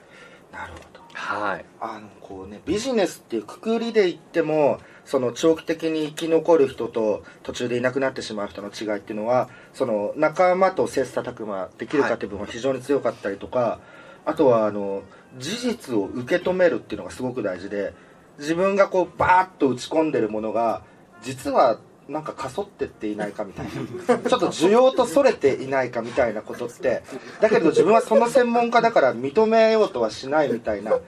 [0.52, 1.00] なるほど。
[1.14, 1.64] はい。
[1.80, 13.80] あのこうねビジネスっていうくくりで言ってもその長期的に生き残る人と途中でいなくなってしまう人の違いっていうのはその仲間と切磋琢磨できるかっていう部分が非常に強かったりとか、
[14.24, 15.02] あとはあの
[15.38, 17.92] 事実を受け止めるっていうのがすごく大事で
[18.38, 20.82] 自分がこうバーッと打ち込んでるものが
[21.22, 23.72] 実はなんかかそってっていないかみたいな。
[24.28, 27.02] ちょっと需要とそれていないかみたいなことって
[27.40, 30.98] だけど自分はその専門家だから認めようとはしないみたいな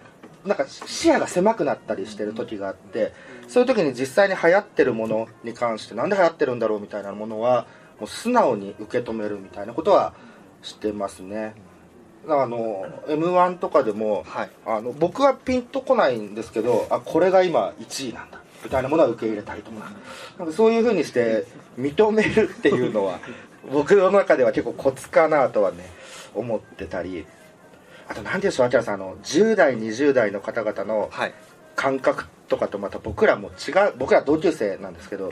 [0.47, 3.13] なんか視野が狭くなったりしてる時があって
[3.49, 7.67] そういう時に実際に流行ってるものに関してなんで流行ってるんだろうみたいなものは
[7.99, 10.15] もう素直に受け止めるみたいなことは
[10.63, 11.55] してますね。
[12.29, 14.51] あの m 1とかでもはい。
[14.67, 19.93] あの僕はピンとこないんですけどあこれが今1位なんだみたいなものは受け入れたりとか。
[20.39, 21.47] なんかそういうふうにして
[21.79, 23.21] 認めるっていうのは
[23.73, 25.89] 僕の中では結構コツかなとはね
[26.35, 27.27] 思ってたり
[28.25, 31.35] 何でしょう秋さんあの10代20代の方々のはい。
[31.75, 35.31] 感覚とかとまた僕らも違う僕ら同級生なんですけど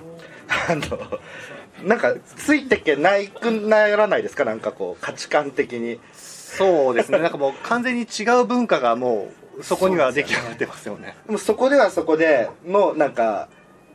[0.69, 4.45] あのなんかついてけないくならないですか？
[4.45, 5.99] なんかこう価値観的に。
[6.13, 7.19] そうですね。
[7.19, 11.17] なんかもう完全に違う文化がもうそこには出来上がってますよね。
[11.25, 13.49] でもそこではそこでのなんか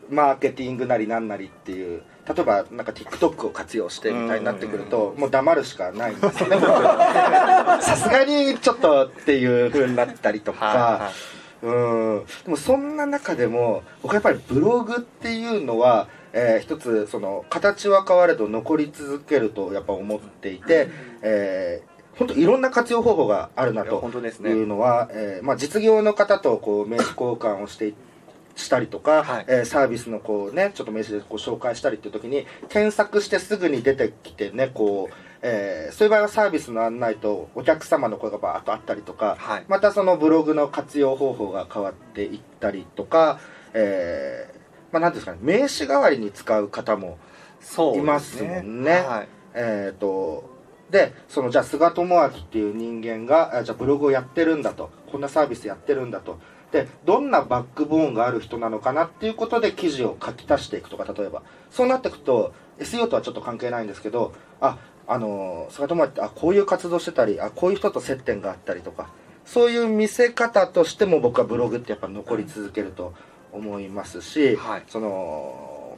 [0.10, 6.58] マーケティングなりなんなりっていう例えばなんか TikTok を活用してみたいになってくるともう黙るしかないんですよね。
[7.82, 11.12] さすがにちょっとっていう風になったりとはいかは
[11.64, 11.72] う
[12.20, 12.26] ん。
[12.46, 20.90] でもそんな中でも僕はやっぱりブログっていうのは、えー一つその形は変われど残り続けるとやっぱ思っていて、
[21.24, 24.50] えー本当いろんな活用方法があるなと本当ですね。
[24.50, 27.94] いうのは、えーまあ、実業の方とこう名刺交換をしてい
[28.60, 29.46] したりとか、はい。
[29.48, 39.66] えーサービスのこうねちょっと名刺でこう紹介したりっていう時に検索してすぐに出てきてねこう、えーそういう場合はサービスの案内とお客様の声がバーッとあったりとか、はい。
[39.68, 43.40] またそのブログの活用方法が変わっていったりとか、
[43.74, 44.60] えー
[44.92, 47.18] まあ、なんですかね名刺代わりに使う方も
[47.96, 48.92] いますもんね。
[49.02, 49.28] はい。
[49.54, 50.58] えー、と
[50.90, 56.40] でそのじゃあ菅智明っていう人間があじゃあブログをやってるんだとこんなサービスやってるんだと
[56.72, 61.42] でどんなバックボーンがある人なのかなっていうことで記事を書き足していくとか例えば。
[61.72, 64.78] そうなっていくと SEO とはちょっと関係ないんですけどあ
[65.08, 69.10] あの菅智明ってあこういう活動してたりあこういう人と接点があったりとか。
[69.46, 73.16] そういう見せ方としても僕はブログってやっぱ残り続けると
[73.52, 74.84] 思いますし、はい。
[74.88, 75.98] その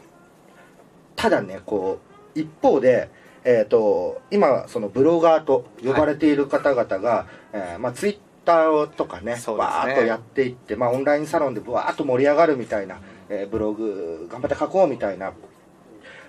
[1.18, 2.00] ただねこ
[2.36, 3.10] う一方で、
[3.44, 9.42] えー、と今そのブロガーと呼ばれている方々が、えーまあ、ツイッターとかねね。
[9.58, 13.00] バーッとやっていって、まあ、オンラインサロンでブワーッと盛り上がるみたいな、
[13.30, 15.34] えーブログ頑張って書こうみたいな。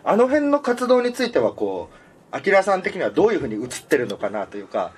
[0.05, 1.97] あの辺の活動についてはこう
[2.37, 4.93] アキラさん的にはどういうふうに映ってるのかなというか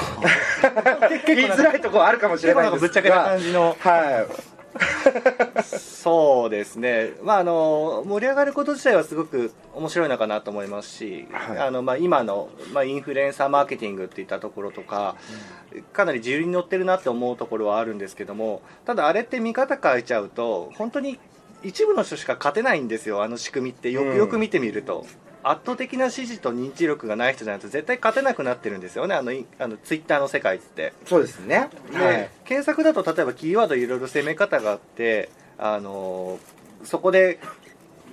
[1.26, 3.76] 言いづらいところあるかもしれなですがぶっちゃけた感じの。
[3.78, 4.49] はい
[5.62, 11.58] そうですね、まあ、あの盛り上がること自体はすごく面白いのかなと思いますし、はい。
[11.58, 15.16] あのまあ、今の、まあ、インフルエンサーマーケティングっていったところとか、
[15.92, 21.18] かなり自由に乗ってるなって思うところはあるんですけどもただあれって見方変えちゃうと本当に
[21.62, 23.90] 一部の人しか勝てないんですよあの仕組みって。
[23.90, 25.04] よくよく見てみると。
[25.42, 29.14] 圧倒的な支持と認知力がない人じゃないと絶対勝てなくなってるんですよね。
[29.14, 30.92] あのあのツイッターの世界って。
[31.06, 31.68] そうですね。
[31.92, 32.30] で、はい。
[32.44, 36.38] 検索だと例えばキーワードいろいろ攻め方があってあの
[36.84, 37.38] そこで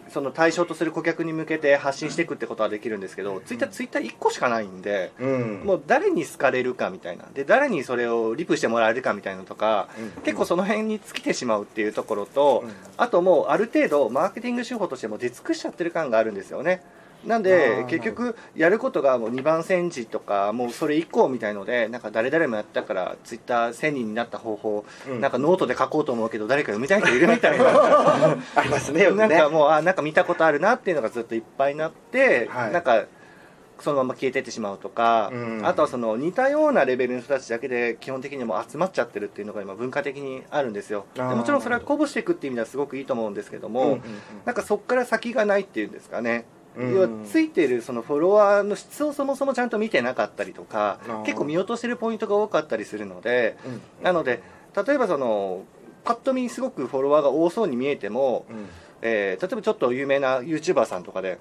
[0.10, 5.62] その対象とする顧客に向けて発信していくってことはできるんですけど、ツイッターツイッター1個しかないんで、うん。
[5.66, 10.24] もう誰に好かれるかみたいなで誰にそれをリプしてもらえるかみたいなのとか、うん。
[10.24, 16.82] 結構その辺に尽きてしまうっていうところと、うんあともうある程度マーケティング手法としても出尽くしちゃってる感があるんですよね
[17.28, 25.22] なんあでー結局やることがもう2番煎じとかもうそれ以降みたいのでなんか誰々もやったからツイッター1000人になった方法、うん。
[25.22, 27.66] なんかノートで書こうと思うけど誰か読みたい人いるみたいな
[28.56, 29.28] ありますねよくね。
[29.28, 32.72] なんかもうあなんか見たことあるなっていうのがずっといっぱいになって、はい。
[32.72, 33.06] なんか
[33.80, 35.62] そのまま消えてってしまうとか、うん。
[35.64, 41.06] あとはその似たようなレベルの人たちだけで基本的にもう集まっちゃってるっていうのが今文化的にあるんですよ。
[41.18, 44.02] もちろんそれは鼓舞していくっていう意味ではすごくいいと思うんですけども、うんうんうん。
[44.46, 54.04] なんかそこから先がないっていうんですかね、うん要はついているそのフォロワーの質をそもそもちゃんと見てなかったりとか結構見落としてるポイントが多かったりするのでうん。
[54.04, 54.42] なので
[54.76, 55.64] 例えばその
[56.04, 58.66] パッと見すごくフォロワーが多そうに見えても、うん。
[59.02, 61.40] えー例えばちょっと有名な YouTuber さんとかで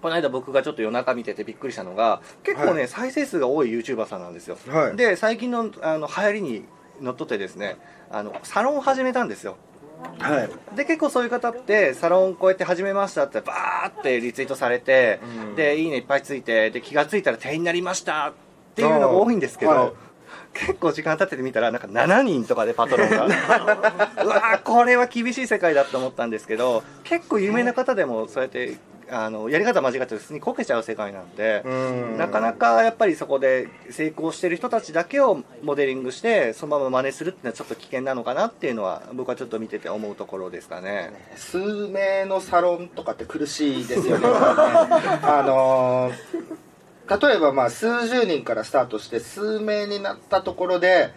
[0.00, 2.88] この間僕がちょっと夜中見ててびっくりしたのが結構ね、はい。
[2.88, 4.96] 再生数が多い YouTuber さんなんですよ、はい。
[4.96, 6.64] で最近のあの流行りに
[7.00, 7.76] のっとってですね
[8.10, 9.56] あのサロンを始めたんですよ
[10.18, 10.76] はい。
[10.76, 15.56] で結構そういう方ってサロンこうやって始めましたってバーってリツイートされて、うん。
[15.56, 18.32] でいいねいっぱいついてで気がついたら店員になりましたっ
[18.74, 19.92] ていうのが多いんですけど、はい。
[20.54, 23.26] 結構時間経っててみたらなんか7人とかでパトロンが。
[23.26, 28.76] うわーこれは厳しい世界だと思ったんですけど結構有名な方でもそうやって
[29.10, 32.16] あのやり方間違って普通にこけちゃう世界なんで、うん。
[32.18, 41.12] なかなかやっぱりそこで成功してる人たちだけをモデリングしてそのまま真似するっていうのはちょっと危険なのかなっていうのは僕はちょっと見てて思うところですかね。
[41.36, 44.26] 数名のサロンとかって苦しいですよね。
[44.28, 46.68] あのー
[47.08, 51.10] 例えばまあ数十人からスタートして数名になったところで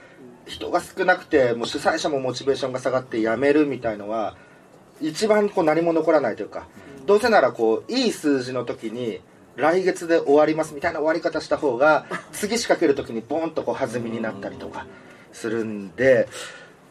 [0.45, 4.37] 人が少なくてもう主催者もモチベーションが下がって辞めるみたいのは
[5.01, 6.67] 一番こう何も残らないというか
[7.05, 9.21] どうせならこういい数字の時に
[9.55, 14.85] 来月で終わりますみたいな終わり方した方が 次仕掛ける時にボンとこう弾みになったりとか
[15.33, 16.27] するんで、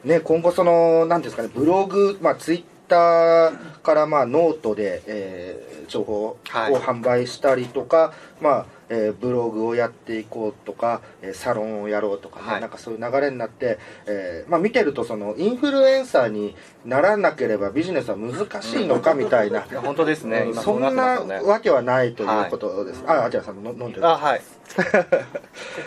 [0.05, 6.75] ね、今後その何ですかねブログ、まあ、ツイッターからまあノートで、えー情報をはい。
[6.75, 12.61] 販売したりとか、まあえーブログをやっていこうとか、えーサロンをやろうとかね、はい。
[12.61, 24.43] なんかそういう流れになって、えーまあ、見てるとそのインフルエンサーにならなければビジネスは難しいのかみたいな、 いや本当ですね、今そんなわけはないということです、ああちらさんの飲んでるあはい。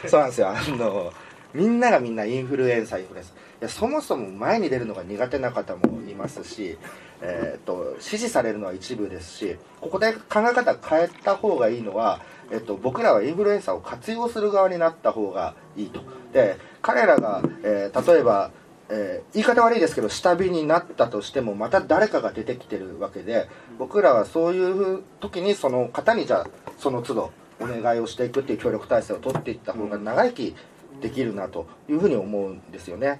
[0.07, 0.49] そうなんですよ。
[0.49, 1.11] あの
[1.53, 3.33] みんながみんなインフルエンサーインフルエンサー。
[3.35, 6.77] いやそもそも前に出るのが苦手な方もいますし、
[7.21, 12.19] えー、と支持されるのは一部ですしここで考え方変えた方がいいのは、
[12.53, 16.01] えっと僕らはインフルエンサーを活用する側になった方がいいと。
[16.31, 18.51] で彼らが、えー例えば
[18.89, 30.55] えー言い方悪いですけど下火になったとしてもまた誰かが出てきてるわけで僕らはそういう時にその方にじゃあその都度お願いをしていくっていう協力体制を取っていった方が長生き
[31.01, 33.19] できるなというふうに思うんですよね。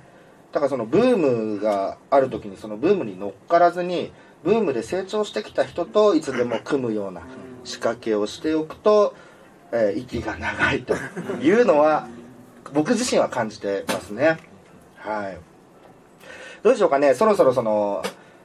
[0.51, 4.11] だからそのブームがある時にそのブームに乗っからずに
[4.43, 7.21] ブームで成長してきた人といつでも組むような
[7.63, 9.15] 仕掛けをしておくと、
[9.71, 10.95] えー息が長いと
[11.41, 12.07] いうのは
[12.73, 14.37] 僕自身は感じてますね。
[14.97, 15.37] はい。
[16.63, 17.13] どうでしょうかね。
[17.13, 18.03] そろそろその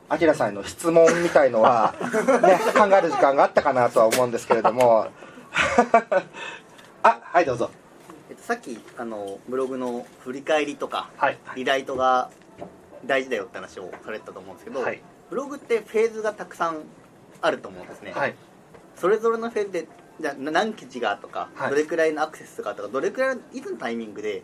[0.08, 1.94] アキラさんへの質問みたいのは、
[2.42, 5.08] ね、考える時間があったかなとは思うんですけれども。
[7.02, 7.70] あはいどうぞ。
[8.28, 11.38] えっと、さっきあのブログの振り返りとか、はい。
[11.54, 12.30] リライトが
[13.04, 15.00] 大事だよって話をされてたと思うんですけど、はい。
[15.30, 16.82] ブログってフェーズがたくさん
[17.40, 18.34] あると思うんですね、はい
[19.00, 19.86] それぞれのフェで
[20.20, 24.42] じゃあ何記事がとか、はいどれくらいのアクセスがとかどれくらいのいつのタイミングで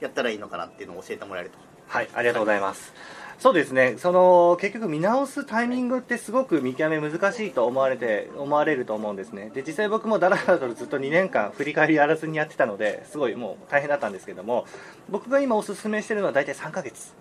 [0.00, 2.92] やったらいいのかなっていうのを教えてもらえるとはい、ありがとうございます。
[3.38, 9.50] そうですね、その結局見直すタイミングってすごく見極め難しいと思われて思われると思うんですね。
[9.52, 14.66] で実際僕もダラダラとずっと2年間振り返りやらずにやってたのですごいもう大変だったんですけども、
[15.10, 17.12] 僕が今おすすめしてるのは大体3ヶ月。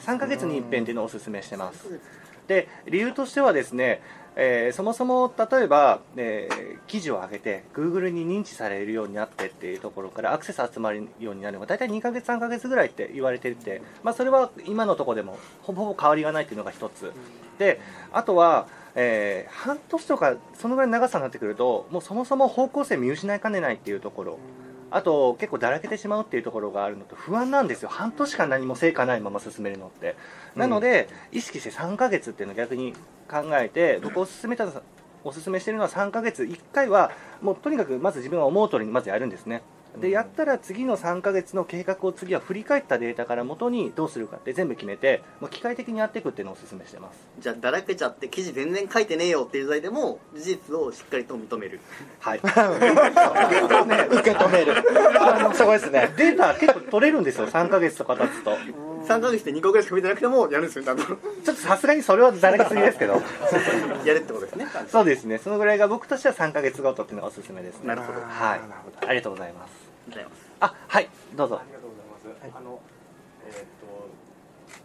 [0.00, 2.00] 3ヶ月に一遍っていうのをおすすめしてます。
[2.46, 4.00] で理由としてはですね、
[4.40, 17.12] えーそもそも例えば、えー記事を上げて Google に認知されるようになってっていうところからアクセス集まるようになるのが大体2ヶ月3ヶ月ぐらいって言われていて、まあ、それは今のところでもほぼほぼ変わりがないっていうのが一つ。
[17.58, 17.78] で
[18.10, 24.38] あとは、えー半年とかそのぐらいの長さになってくるともうそもそも方向性見失いかねないっていうところ
[24.90, 27.88] あと結構だらけてしまうっていうところがあるのと不安なんですよ。
[27.88, 30.16] 半年間何も成果ないまま進めるのって。
[30.56, 32.94] なので、意識して3ヶ月っていうのを逆に
[33.28, 34.66] 考えて僕おすすめた
[35.24, 37.10] おすすめしてるのは3ヶ月1回は
[37.42, 39.62] もうとにかくまず自分は思う通りにまずやるんですね
[40.00, 47.26] でやったら次の3ヶ月の計画を次は振り返ったデータから元にどうするかって全部決めてもう機械的にやっていくっていうのをおすすめしてます。
[47.40, 51.80] じゃあだらけちゃって記事全然書いてねえよっていう時代でも事実をしっかりと認める。
[52.20, 52.38] はい。
[52.42, 54.74] 受け止める。
[55.54, 56.12] すごいですね。
[56.16, 58.52] データ結構取れるんですよ3ヶ月とか経つと
[59.06, 61.04] 3ヶ月で2個ぐらいしか見てなくてもやるんですよちゃんと。
[61.04, 63.14] ちょっとさすがにそれはだらけすぎですけど。
[64.04, 64.66] やるってことですね。
[64.88, 65.38] そうですね。
[65.38, 67.88] そのぐらいが僕としては3ヶ月ごとっていうのがおすすめですね。
[67.88, 68.20] なるほど。
[68.20, 68.60] はい。
[69.06, 69.72] ありがとうございます。
[70.10, 70.50] ありがとうございます。
[70.60, 71.08] あはい。
[71.34, 71.60] どうぞ。
[71.60, 72.50] ありがとうござい。
[72.50, 72.56] ます。
[72.56, 72.80] あの、
[73.46, 74.08] えーっと、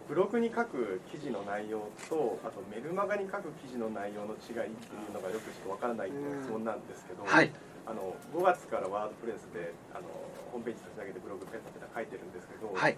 [0.08, 7.52] ブログに書く記事の内容と、あとメルマガに書く記事の内容の違いっていうのがよくちょっとわからないっていう質問なんですけど、はい。
[7.86, 10.08] あの5月からワードプレスであの
[10.52, 12.95] ホームページ立ち上げてブログペタペタ書いてるんですけど、はい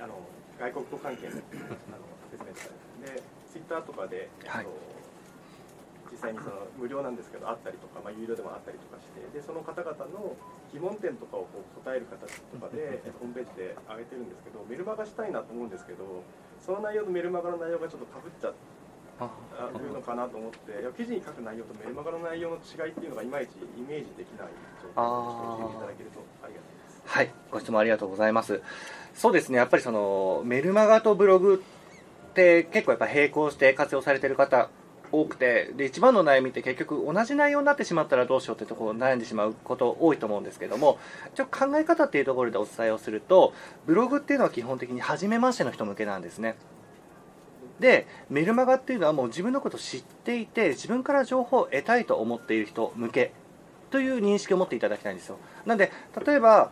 [0.00, 0.14] あの
[0.58, 3.22] 外国語関係のあの説明とかですね。
[3.22, 4.66] でツイッターとかで、えっとはい。
[6.10, 10.32] 実際にその無料なんですけどあったりとか、まあ、有料でもあったりとかしてでその方々の
[10.72, 16.24] 疑問点とかをこう答える形とかで、えっとホームページで上げてるんですけどメルマガしたいなと思うんですけど
[16.64, 18.56] その内容とメルマガの内容がちょっとかぶっちゃ
[19.20, 19.30] あ。
[19.74, 27.02] うのかなと思っていや記事に書く内容とメルマガの内容の違いっていうのがいまいちイメージできない状態を教えていただけるとありがたいです。
[27.04, 28.62] はい、ご質問ありがとうございます。
[29.18, 31.60] そうですね、やっぱりそのメルマガとブログ
[32.30, 34.70] って結構やっぱ並行して活用されてる方
[35.10, 41.00] 多くて、で一番の悩みって結局同じ内容になってしまったらどうしようってところ悩んでしまうこと多いと思うんですけども、
[41.34, 43.54] ちょ考え方っていうところでお伝えをすると、
[43.86, 46.54] ブログっていうのは基本的に初めましての人向けなんですね。
[47.80, 53.32] でメルマガっていうのはもう自分のことを知っていて自分から情報を得たいと思っている人向け
[53.90, 55.90] という認識を持っていただきたいんですよなんで
[56.24, 56.70] 例えば、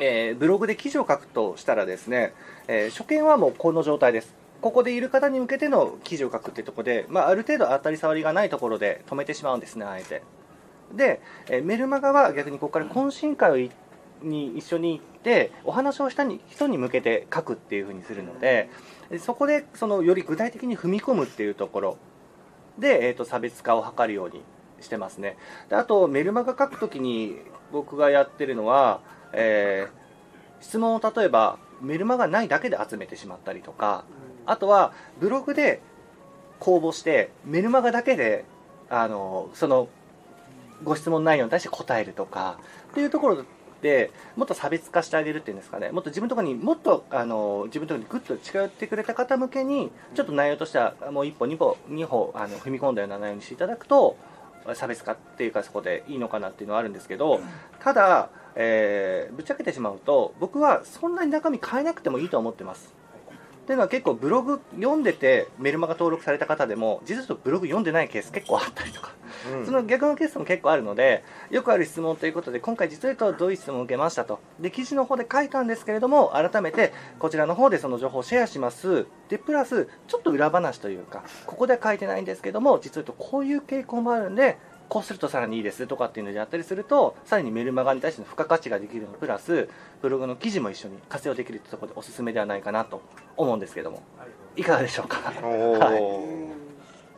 [0.00, 2.32] えーブログで記事を書くとしたらですね、
[2.68, 4.34] えー初見はもうこの状態です。
[4.60, 10.22] ここでいる方に向けての記事を書くっていうところで、まあ、ある程度当たり障りがないところで止めてしまうんですねあえて。
[10.94, 13.70] で、えーメルマガは逆にここから懇親会を
[14.22, 18.68] に一緒に行ってお話をしたに人に向けて書くっていう風にするので
[19.20, 21.98] そこでそのより具体的に踏み込むっていうところ。
[22.78, 24.42] で、えー、と差別化を図るように
[24.80, 25.36] してますね。
[25.68, 27.36] であとメルマガ書くときに
[27.72, 29.00] 僕がやってるのは、
[29.32, 29.98] えー
[30.60, 34.04] 質問を例えばメルマガないだけで集めてしまったりとか
[34.44, 35.80] あとはブログで
[36.58, 38.44] 公募してメルマガだけで
[38.90, 39.88] あのその
[40.82, 42.58] ご質問内容に対して答えるとか
[42.90, 43.44] っていうところ
[43.82, 45.90] でもっと差別化してあげるっていうんですかね。
[45.92, 54.16] もっと自分のところにもっとあの自分のところにグッと近寄ってくれた方向けにちょっと内容としてはもう一歩二歩二歩あの踏み込んだような内容にしていただくと
[54.74, 57.40] 差別化っていうかそこでいいのかなっていうのはあるんですけど
[57.80, 62.94] ただ、えーぶっちゃけてしまうと僕はそんなに中身変えなくてもいいと思ってます。
[63.62, 69.12] っていうのは結構ブログ読んでてメルマガ登録された方でも実はブログ読んでないケース結構あったりとか。
[69.64, 74.40] その逆のケースも結構あるのでよくある質問ということで今回実は言うとどういう質問を受けましたと。
[74.58, 79.06] で記事の方で書いたんですけれども改めてこちらの方でその情報をシェアします。
[79.28, 84.56] でプラスちょっと裏話というかここでは書いてないんですけども実は言うとこういう傾向もあるんで
[84.88, 89.68] こうするとさらにいいですとかっていうのであったりするとさらにメルマガに対しての付加価値ができるのプラス
[90.00, 93.02] ブログの記事も一緒に活用できるってところでおすすめではないかなと
[93.36, 94.02] 思うんですけども。
[94.56, 94.64] い。
[94.64, 95.18] かがでしょうか？
[95.18, 96.60] は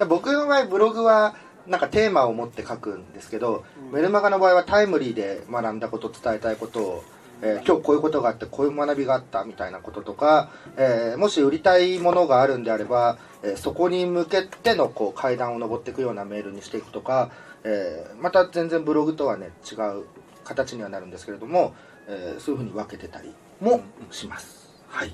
[0.01, 0.05] い。
[0.07, 1.35] 僕の場合ブログは
[1.67, 7.05] なんかテーマを持って書くんですけど、メルマガの場合はタイムリーで学んだこと伝えたいことを、
[7.43, 17.31] えー今日こういうことがあってこういう学びがあったみたいなこととか、えーもし売りたいものがあるんであれば、えーそこに向けてのこう階段を上っていくようなメールにしていくとか、
[17.65, 20.05] えーまた全然ブログとはね違う
[20.45, 21.75] 形にはなるんですけれども、
[22.09, 23.81] えーそういうふうに分けてたりも
[24.11, 24.71] します。
[24.89, 25.13] はい。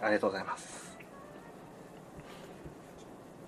[0.00, 0.98] ありがとうございます。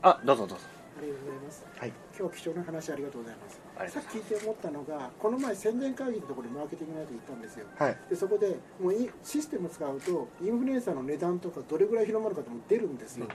[0.00, 1.66] あどうぞどうぞありがとうございます。
[1.76, 3.92] はい今日貴重な話ありがとうございます。
[3.92, 7.66] さっき聞いて思ったのが、この前宣伝会議のところでマーケティングのやつ行ったんですよ。
[7.76, 13.26] はいでそこでもういシステムを使うとインフルエンサーの値段とかどれぐらい広まるかっても出るんですよ。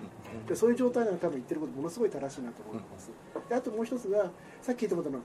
[0.48, 3.12] でそういう状態なら多分言ってることものすごい正しいなと思います。
[3.48, 4.32] であともう一つが
[4.62, 5.20] さっき言ったことの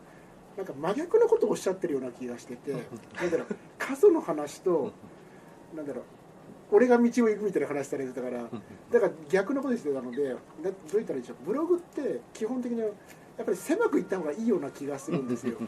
[0.57, 3.47] なんか真逆のことをおっしゃってるような気がしてて、なんだろう
[3.79, 4.93] 数の話と
[5.75, 6.05] なんだろう。
[6.73, 12.91] 俺が道を行くみたいな話されてたから、だから逆のことしてたので、などう言ったらいいでしょう、ブログって基本的にやっ
[13.45, 15.59] ぱり狭くいった方がいいような気がするんですよ。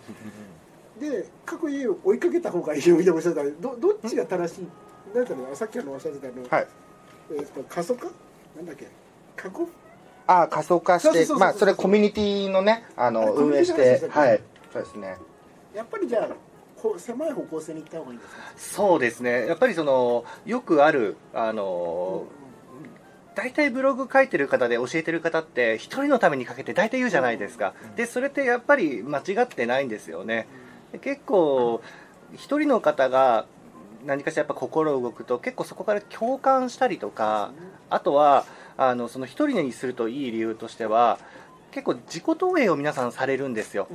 [1.00, 4.68] で、各家を追いかけた方がいいよみたいなおっしゃってたどどっちが正しい、
[5.14, 6.66] なんだろうさっきあのおっしゃってたの、はい。
[7.30, 8.06] えーと過疎化？
[8.56, 8.88] なんだっけ？
[9.36, 9.68] 過去？
[10.26, 14.40] ああ仮想化してそうそうそうそうまあそれコミュニティのねああの運営してはい。
[14.72, 15.16] そうですね。
[15.74, 16.28] やっぱりじゃあ
[16.98, 18.42] 狭い方向性に行った方がいいんですか？
[18.56, 19.46] そうですね。
[19.46, 22.26] やっぱりそのよくあるあの
[23.34, 27.74] 大体ブログ書いてる方で教えてる方って一人のために書けて大体言うじゃないですか。
[27.96, 30.48] でそれってやっぱり間違ってないんですよね。
[30.92, 31.80] で結構
[32.34, 33.46] 一人の方が
[34.04, 37.52] 何かしらやっぱ心動くと結構そこから共感したりとか
[37.90, 38.44] あとは
[38.76, 41.18] あのその一人にするといい理由としては
[41.70, 43.88] 結構自己投影を皆さんされるんですよ。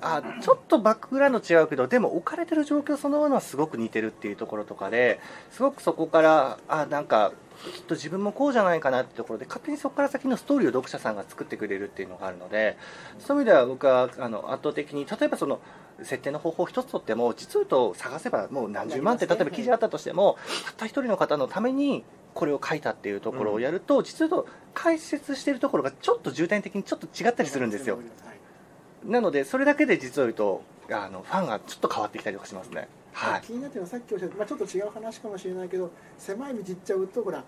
[0.00, 5.18] あちょっとバックグラウンド違うけどでも置かれてる状況そのものはすごく似てるっていうところとかで
[5.50, 7.32] すごくそこからあなんか
[7.72, 12.76] きっと自分もこうじゃないかなってところで勝手にそこから先のストーリーを読者さんが作ってくれるっていうのがあるので
[13.18, 15.60] そういう意味では僕はあの圧倒的に例えばその
[16.02, 22.04] 設定の方法一つとっても実を言うと探せばもう何十万って例えば記事あったとしてもたった一人の方のために
[22.34, 27.96] これを書いたっていうところをやると、実を言うと解説しているところがちょっと重点的にちょっと違ったりするんですよ。
[27.96, 29.10] はい。
[29.10, 32.88] なのでそれだけで実を言うとあのファンがちょっと変わってきたりとかしますね。
[33.12, 33.42] はい。
[33.42, 37.44] 気になってるのはさっきおっしゃった、まあ、ちょっと違う話かもしれないけど狭い道行っちゃうとほら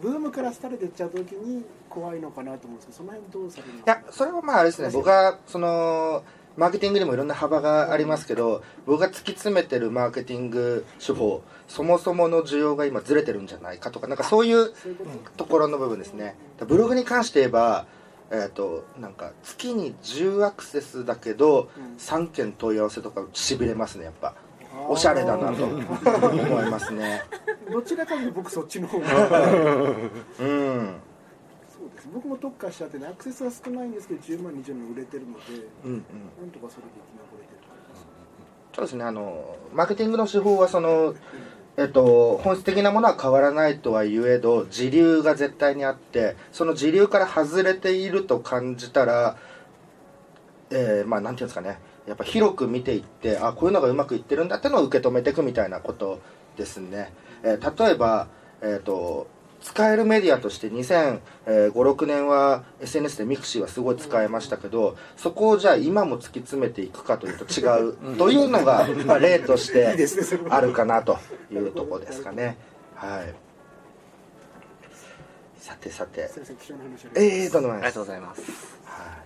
[0.00, 4.90] ブームから廃れていっちゃう時に怖いのかなと思うんですけどその辺どうされるのいやそれはまああれですね。
[4.92, 6.24] 僕はその
[6.56, 14.74] マーケティングにもいろんな幅がありますけど僕が突き詰めてるマーケティング手法そもそもの需要が今ずれてるんじゃないかとかなんかそういうと、
[15.36, 16.36] ところの部分ですね。
[16.66, 17.86] ブログに関して言えば
[18.30, 24.34] えっ、となんか月に10アクセスだけどうん3件問い合わせとかしびれますねやっぱ。
[24.88, 25.80] おしゃれだなと思
[26.60, 27.22] いますね。
[27.70, 29.54] どちらかというと僕そっちの方が。
[30.40, 30.94] うん
[31.84, 35.40] そうです僕も特化しちゃってねアクセスは少ないんですけど10万20万売れてるので
[35.84, 36.02] うんうん。
[36.40, 38.06] なんとかそれで生き残れてると思います。
[38.74, 39.04] そうですね。
[39.04, 41.14] あのマーケティングの手法はその
[41.76, 49.36] えっと、本質的なものは変わらないとは言えど時流が絶対にあってその時流から外れていると感じたら、
[50.70, 51.78] えーまあなんていうんですかね。
[52.06, 56.20] やっぱ広く見ていってあこういうのがうまくいってるんだってのを受け止めていくみたいなこと
[56.56, 57.12] ですね、
[57.42, 58.28] えー例えば、
[58.62, 59.26] えー、と
[59.64, 69.96] 使えるメディアとして2005、6年は SNS でミクシーはすごい使えましたけどそこをじゃあ今も突き詰めていくかというと違うというのが、まあ、例として
[70.50, 71.18] あるかなと
[71.50, 72.58] いうところですかね。
[72.94, 73.34] はい。
[75.58, 76.28] さてさて。
[76.28, 77.34] すいません貴重な話ありがとうございます。
[77.34, 78.42] ええー、とんでもありがとうございます。
[78.84, 79.23] はい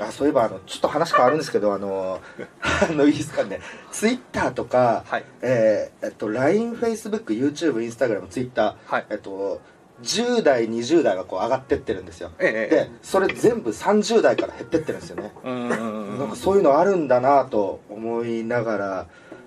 [0.00, 2.20] あそういえばあのちょっと話変わるんですけどあの
[2.62, 3.60] あのいいですかね。
[3.92, 5.24] ツイッターとか、はい。
[5.42, 9.06] えーえっと LINEFacebookYouTubeInstagram、はい。
[9.10, 9.60] えっと
[10.02, 12.30] 10代20代がこう上がってってるんですよ。
[12.38, 15.32] ええでそれ全部30代から減ってってるんですよね。
[15.44, 19.06] なんかそういうのあるんだなと思いながら、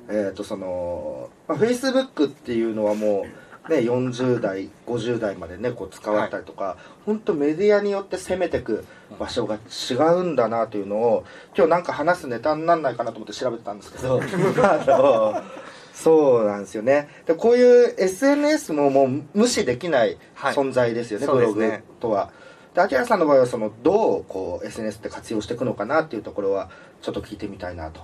[0.09, 3.29] えー、とその、まあ、Facebook っていうのはもう、
[3.67, 8.85] ね、40代50代までねこう使われたりとか、本当メディアによって攻めてく
[9.19, 14.21] 場所が違うんだなというのを今日なんか話すネタにならないかなと思って調べてたんですけど。
[15.93, 16.45] そう。
[16.47, 17.09] なんですよね。
[17.25, 20.55] でこういう SNS ももう無視できないはい。
[20.55, 22.31] 存在ですよね、そうブログとは。
[22.73, 26.69] で、秋原さんの場合はそのどうこう SNS って活用していくのかなっていうところは
[27.01, 28.01] ちょっと聞いてみたいなと。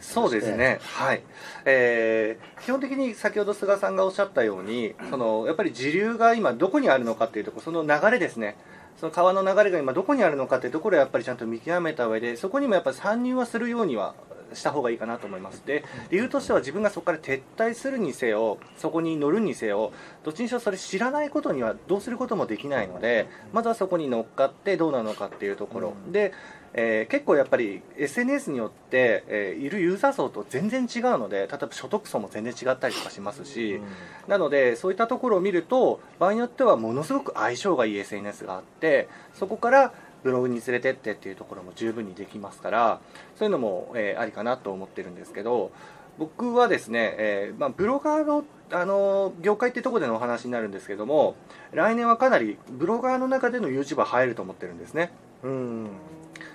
[0.00, 1.22] そうですね、はい。
[1.64, 8.56] えー基本的に先ほど菅さんがおっしゃったようにそのやっぱり時流が今どこにあるのかっていうところその流れですね。
[8.98, 14.14] その川の流れが今どこにあるのかっていうところをやっぱりちゃんと見極めた上でそこにもやっぱり参入はするようには
[14.52, 15.62] した方がいいかなと思います。
[15.64, 19.92] で理由としては自分がそこから撤退するにせよそこに乗るにせよ
[20.22, 26.32] どっちにしろそれ知らないことにはどうすることもできないのでまずはそこに乗っかってどうなのかっていうところ、で
[26.74, 33.80] えー結構やっぱり SNS によって、えーいるユーザー層と全然違うので例えば所得層も全然違ったりとかしますし、
[34.28, 39.92] なのでそういったところを見ると場合によってはものすごく相性がいい SNS があってそこから
[40.22, 43.00] ブログに連れてってっていうところも十分にできますから
[43.36, 45.70] そういうのも、えーありかなと思ってるんですけど
[46.18, 51.34] 僕はですね、えーまあ、ブロガーのあの業界ってところでのお話になるんですけども
[51.72, 55.10] 来年はかなりブロガーの中での YouTuber 入ると思ってるんですね。
[55.42, 55.88] うん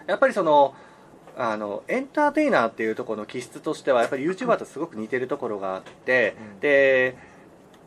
[0.07, 0.73] やっぱりその
[1.37, 7.17] あのエンターテイナーっていうところの気質としてはやっぱり YouTuber とすごく似てるところがあって、で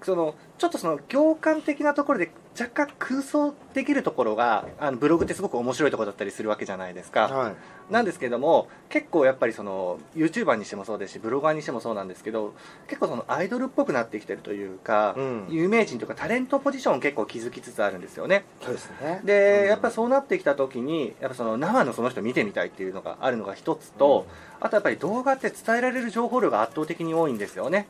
[0.03, 7.93] そのちょっとその行間的なところで若干空想できるところがあのブログってすごく面白いところだったりするわけじゃないですか、はい。
[7.93, 12.55] なんですけども結構やっぱりその YouTuber にしてもそうですしブロガーにしてもそうなんですけど
[12.89, 15.47] 結構そのアイドルっぽくなってきてるというか、うん。
[15.51, 18.45] 有名人とかタレントポジションを結構築きつつあるんですよね。
[18.61, 19.21] そうですね。
[19.25, 24.27] でやっぱそうなってきた時にやっぱその生のその人見てみたいっていうのがあるのが一つと、
[24.61, 27.87] あとやっぱり動画って伝えられる情報量が圧倒的に多いんですよね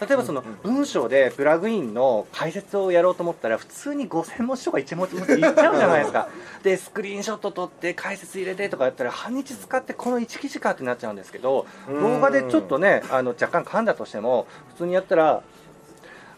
[0.00, 6.28] 例えばその文章でプラグインの解説をやろうと思ったら普通に5000文字とか1文字いっちゃうじゃないですか。
[6.62, 15.42] でスクリーンショット撮って解説入れてとかやったら半日使ってこの1記事かってなっちゃうんですけど動画でちょっとねあの若干噛んだとしても普通にやったら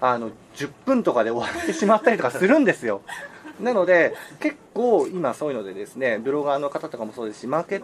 [0.01, 3.03] あの10分とかで終わってしまったりとかするんですよ。
[3.61, 7.81] なので結構今そういうのでですねブロガーの方とかもそうですしマーケ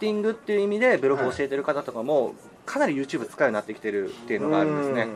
[0.00, 2.34] ティングっていう意味でブログを教えてる方とかも
[2.70, 5.08] かなり YouTube 使うようになってきてるっていうのがあるんですね。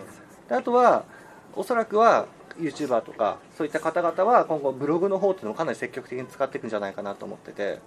[0.48, 1.04] であとは
[1.54, 2.26] おそらくは
[2.58, 7.78] YouTuber とかそういった方々は今後ブログの方っていうのをかなり積極的に使っていくんじゃないかなと思ってて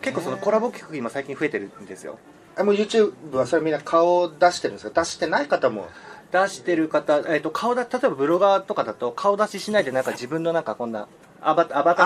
[0.00, 2.18] 結構そのコラボ企画今最近増えてるんですよ。
[2.56, 5.02] あもう YouTube はそれみんな顔を出してるんですか？
[5.02, 5.88] 出してない方も。
[6.32, 11.06] 出してる方、えっと顔だ例えばブロガーとかだと顔出ししないでなんか自分のなんかこんな
[11.42, 12.02] アバアバタ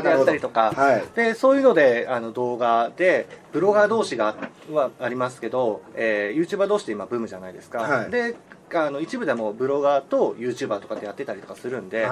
[0.00, 1.04] ーでやったりとか、はい。
[1.14, 4.34] でそういうのであの動画でブロガー同士が
[4.72, 8.10] はありますけど、えー、YouTuber 同士で今ブームじゃないですか、はい。
[8.10, 8.34] で
[8.74, 12.06] あの一部でもブロガーと YouTuber とかでやってたりとかするんで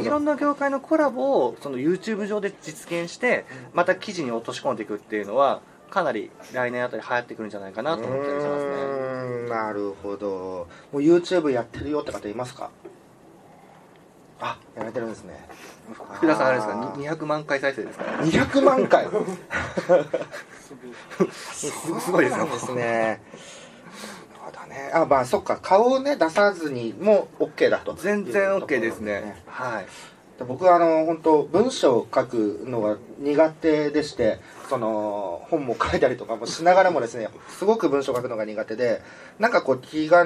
[0.00, 5.60] いろんな業界のコラボをその YouTube 上で実現してまた記事に落とし込んでいくっていうのは
[5.90, 9.48] かなり来年あたり流行ってくるんじゃないかなと思ったりしますね。
[9.48, 10.66] なるほど。
[10.92, 12.70] もう YouTube やってるよって方いますか？
[14.40, 14.58] あ。
[14.76, 15.48] やられてるんですね
[15.94, 16.94] 福田さんあれですか？
[16.96, 18.04] に200万回再生ですか？
[18.04, 19.06] ら200万回？
[21.32, 21.70] す
[22.00, 22.82] すごいですよですね。
[22.84, 23.20] なる
[24.44, 24.90] ほどね。
[24.94, 25.58] あまあそっか。
[25.60, 27.94] 顔をね出さずにも OK だと。
[27.94, 29.42] 全然 OK ですね。
[29.46, 29.86] はい。
[30.38, 39.02] で僕はあの本当文章を書くのが苦手でしてその本も書いたりとかもしながらもですねすごく文章を書くのが苦手で
[39.40, 40.24] なんかこう気が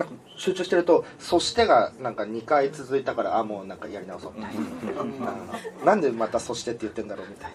[0.00, 7.52] なんか集中してると「そして」がなんか2回続いたからあもうなんかやり直そうみたいな、うんなんでまた「そして」って言ってんだろうみたい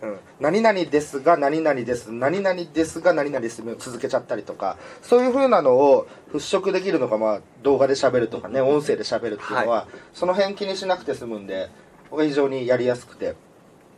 [0.00, 2.10] な、うん、何々ですが何々です。
[2.10, 11.68] 何々ですが何々です続けちゃったりとかそういう風なのを払拭できるのが、まあ、動画で喋るとかね音声で喋るっていうのは、その辺気にしなくて済むんで
[12.10, 13.34] 非常にやりやすくて。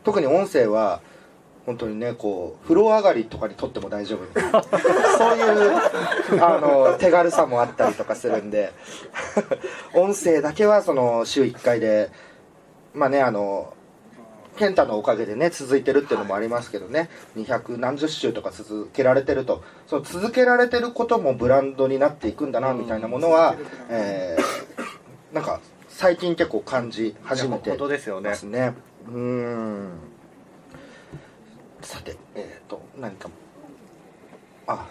[0.03, 1.01] 特に音声は
[1.69, 5.67] 本当にねこう風呂上がりとかに撮っても大丈夫そうい
[6.39, 8.73] うあの手軽さもあったりとかするんで。
[9.93, 12.09] 音声だけはその週1回で
[12.95, 13.75] まあねあの
[14.57, 17.07] 健太のおかげでね続いてるっていうのもありますけどね。
[17.37, 19.63] 200何十週とか続けられてると。
[19.85, 23.55] その続けられてることもブランドになっていくんだなみたいなものは、
[23.91, 28.73] えーなんか最近結構感じ始めて本当ですよねますね。
[29.07, 29.89] うーん
[31.89, 33.31] さてえっ、と何か
[34.67, 34.85] あ。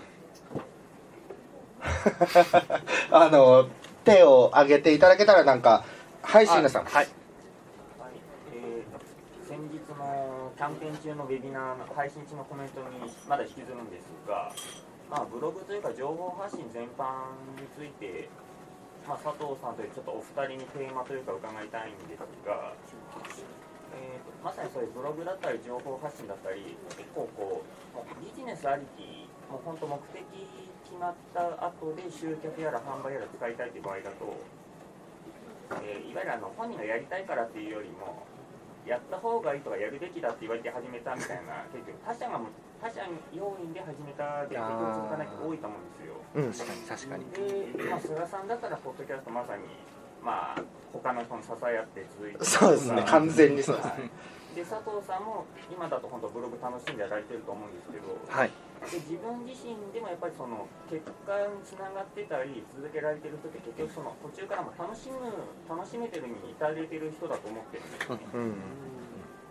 [3.12, 3.68] あの
[4.02, 5.84] 手を挙げていただけたらなんか
[6.22, 6.84] はい椎名さん。
[6.86, 7.08] はいはい。
[8.52, 12.86] えー先日のキャンペーン中のウェビナーの配信中のコメントに
[13.28, 14.52] まだ引きずるんですが、
[15.08, 17.30] まあ、ブログというか情報発信全般
[17.62, 18.28] について、
[19.06, 22.74] まあ、佐藤さんというちょっとお二人にテーマというか伺いたいんですが、
[24.44, 27.64] まさにそういうブログだったり情報発信だったり結構こ
[27.94, 30.22] うビジネスありきもう本当目的
[30.84, 34.36] 決まった後で集客やら販売やら使いたいという場合だと
[35.84, 38.24] えーいわゆるあの本人がやりたいからっていうよりも
[38.86, 42.48] やった方がいいとかやるべきだって言われて始めたみたいな結局他者がも
[42.80, 46.14] 他者要因で始めたで結局続かない人多いと思うんですよ。
[46.34, 47.24] うん確かに確かに。
[47.76, 49.64] で、まあ、菅さんだったらポッドキャストまさに
[50.22, 50.62] まあ
[50.92, 53.88] 他の人の支え合って続いてる そうですね完全にそうです。
[53.88, 54.10] はい。
[54.54, 58.50] で佐藤さんも今だと本当ブログ楽しんでやられてると思うんですけどはい。
[58.90, 65.20] で自分自身でもやっぱりその結果につながってたり続けられてる人って結局その途中からも楽しむ
[65.68, 68.22] 楽しめてるに至れてる人だと思ってるんですよね。
[68.34, 68.54] うん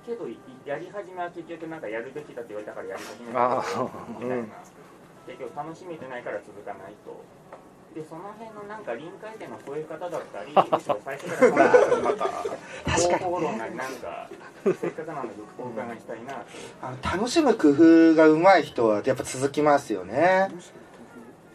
[0.08, 4.46] けどいやり始めは結局なんかやるべきだって言われたからやり始めあたーみたいな、
[5.28, 7.12] 結局楽しめてないから続かないと
[7.98, 11.72] でその辺のなんか臨界点の超え方だったり むしろ最初から
[12.96, 14.30] 方法論なりなんか
[14.80, 16.40] せっかくなのでお伺いしたいなと。
[16.84, 20.50] あの楽しむ工夫が上手い人はやっぱ続きますよね。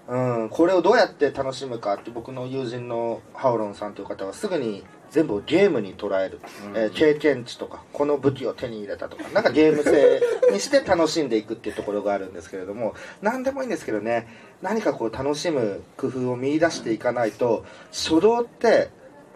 [0.09, 6.41] うん、これをどうやって楽しむかって僕の友人のハオロンさんという方はすぐに全部ゲームに捉える、
[6.75, 9.29] えー経験値とかこの武器を手に入れたとか。
[9.29, 14.27] なんかゲーム性にして楽しんでいくっていうところがあるんですけれども何でもいいんですけどね。
[14.63, 18.91] 何かこう楽しむ工夫を見出していかないと初動って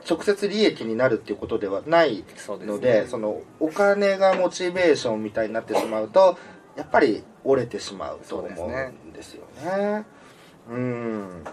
[0.08, 6.38] 直接利益になるっていうことではないのでそのお金がモチベーションみたいになってしまうと
[6.76, 10.04] やっぱり折れてしまうと思うんですよね。
[10.70, 11.44] うん。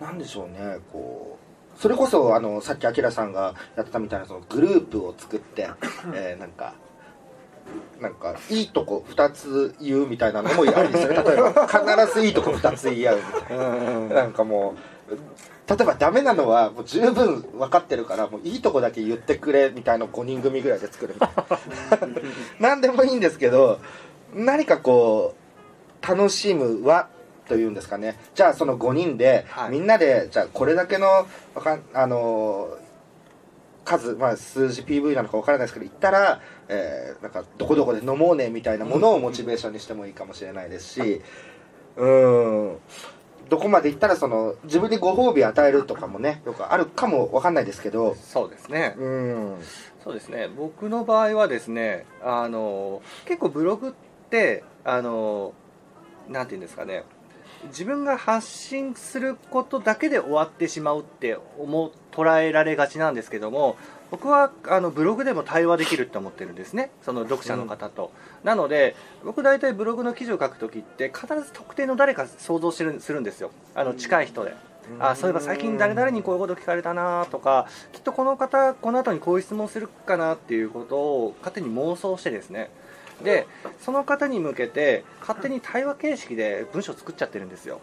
[0.00, 1.45] なんでしょうねこう
[1.76, 5.68] それこそあのさっきあきらさんがやってたみたいなそのグループを作って、
[6.14, 6.74] えーなんか
[8.00, 11.14] なんかいいとこ2つ言うみたいなのもありですよね。
[11.24, 14.14] 例えば必ずいいとこ2つ言い合うみたいな。
[14.14, 14.74] なんかも
[15.10, 15.14] う
[15.68, 21.58] 例えばダメなのはもう十分分かってるからもういいとこだけ言ってくれみたいな5人組ぐらいで作るみたいな。
[22.60, 23.80] 何でもいいんですけど
[24.32, 25.34] 何かこ
[26.02, 27.08] う楽しむ輪
[27.48, 28.18] というんですかね。
[28.34, 29.70] じゃあその5人で、はい。
[29.70, 31.26] みんなでじゃあこれだけのわ
[31.62, 32.76] かんあの
[33.84, 41.22] 数、まあ、数字 PV なのか分からないですけど行ったら、えーなんかどこどこで飲もうねみたいなものをモチベーションにしてもいいかもしれないですし
[41.96, 42.76] うん。
[43.48, 48.94] どこまで行ったらその自分にご褒美与えるとかもねよくあるかも分かんないですけどそうですね。
[48.98, 49.56] うん。
[50.02, 50.48] そうですね。
[50.48, 53.92] 僕の場合はですねあの結構ブログっ
[54.30, 55.52] てあの
[56.28, 57.04] なんていうんですかね
[57.64, 63.76] 自分が発信することだけで終わってしまうって思う捉えられがちなんですけども
[64.10, 66.90] 僕はあのブログでも対話できるって思ってるんですね。
[67.02, 68.12] その読者の方と、
[68.44, 68.94] なので
[69.24, 73.50] 僕大体ブログの記事を書くときって必ず特定の誰か想像してるするんですよ。
[73.74, 74.54] あの近い人で、
[75.00, 82.70] あそういえば最近誰々にこういうこと聞かれたなとかきっとこの方この後にこういう質問するかなっていうことを勝手に妄想してですね
[83.22, 83.46] で
[83.80, 87.80] その方に向けて勝手に対話形式で文章を作っちゃってるんですよ。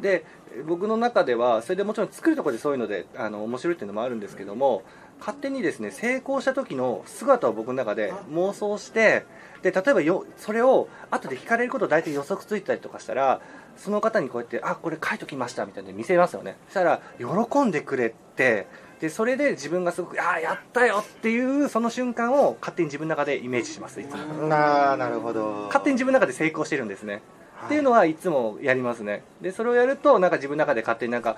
[0.00, 0.24] で
[0.66, 4.82] 僕の中ではそれでもちろん作るところでそういうのであの面白いっていうのもあるんですけども
[5.18, 9.24] 勝手にですね成功した時の姿を僕の中で妄想して
[9.62, 13.40] で例えばよそれを後で聞かれること大体予測ついたりとかしたら
[13.76, 16.56] その方にこうやって「あこれ書いときました」みたいな見せますよね。
[16.66, 18.66] そしたら喜んでくれて
[19.02, 24.46] でそれで自分がすごく「ああやったよ」っていうその瞬間を勝手に自分の中でイメージしますいつも。
[24.46, 25.64] なあなるほど。
[25.66, 27.20] 勝手に自分の中で成功してるんですね。
[27.66, 29.24] っていうのはいつもやりますね。
[29.40, 31.36] でそれをやるとなんか自分の中で勝手になんか、は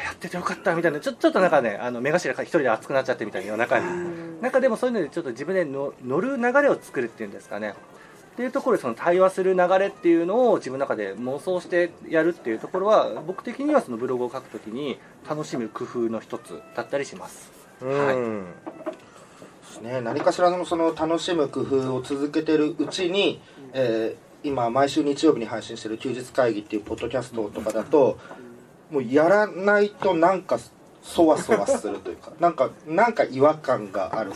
[0.00, 7.74] あ、やっててよかったみたいなちょちょっとなんかねあの目頭が一人で熱くなっちゃってみたいな中になんかでもそういうのでちょっと自分での乗る流れを作るっていうんですかね
[8.36, 17.50] っていうところでその対話する流れっていうのを自分の中で妄想してやるっていうところは僕的にはそのブログを書くときに楽しむ工夫の一つだったりします。
[17.80, 18.44] うん。
[18.44, 23.40] ですね、何かしらのその楽しむ工夫を続けてるうちに、
[23.72, 28.16] えー今毎週日曜日に配信してる休日会議っていうポッドキャストとかだと
[28.92, 30.60] もうやらないとなんか
[31.02, 34.32] そわそわするというかなんかなんか違和感がある。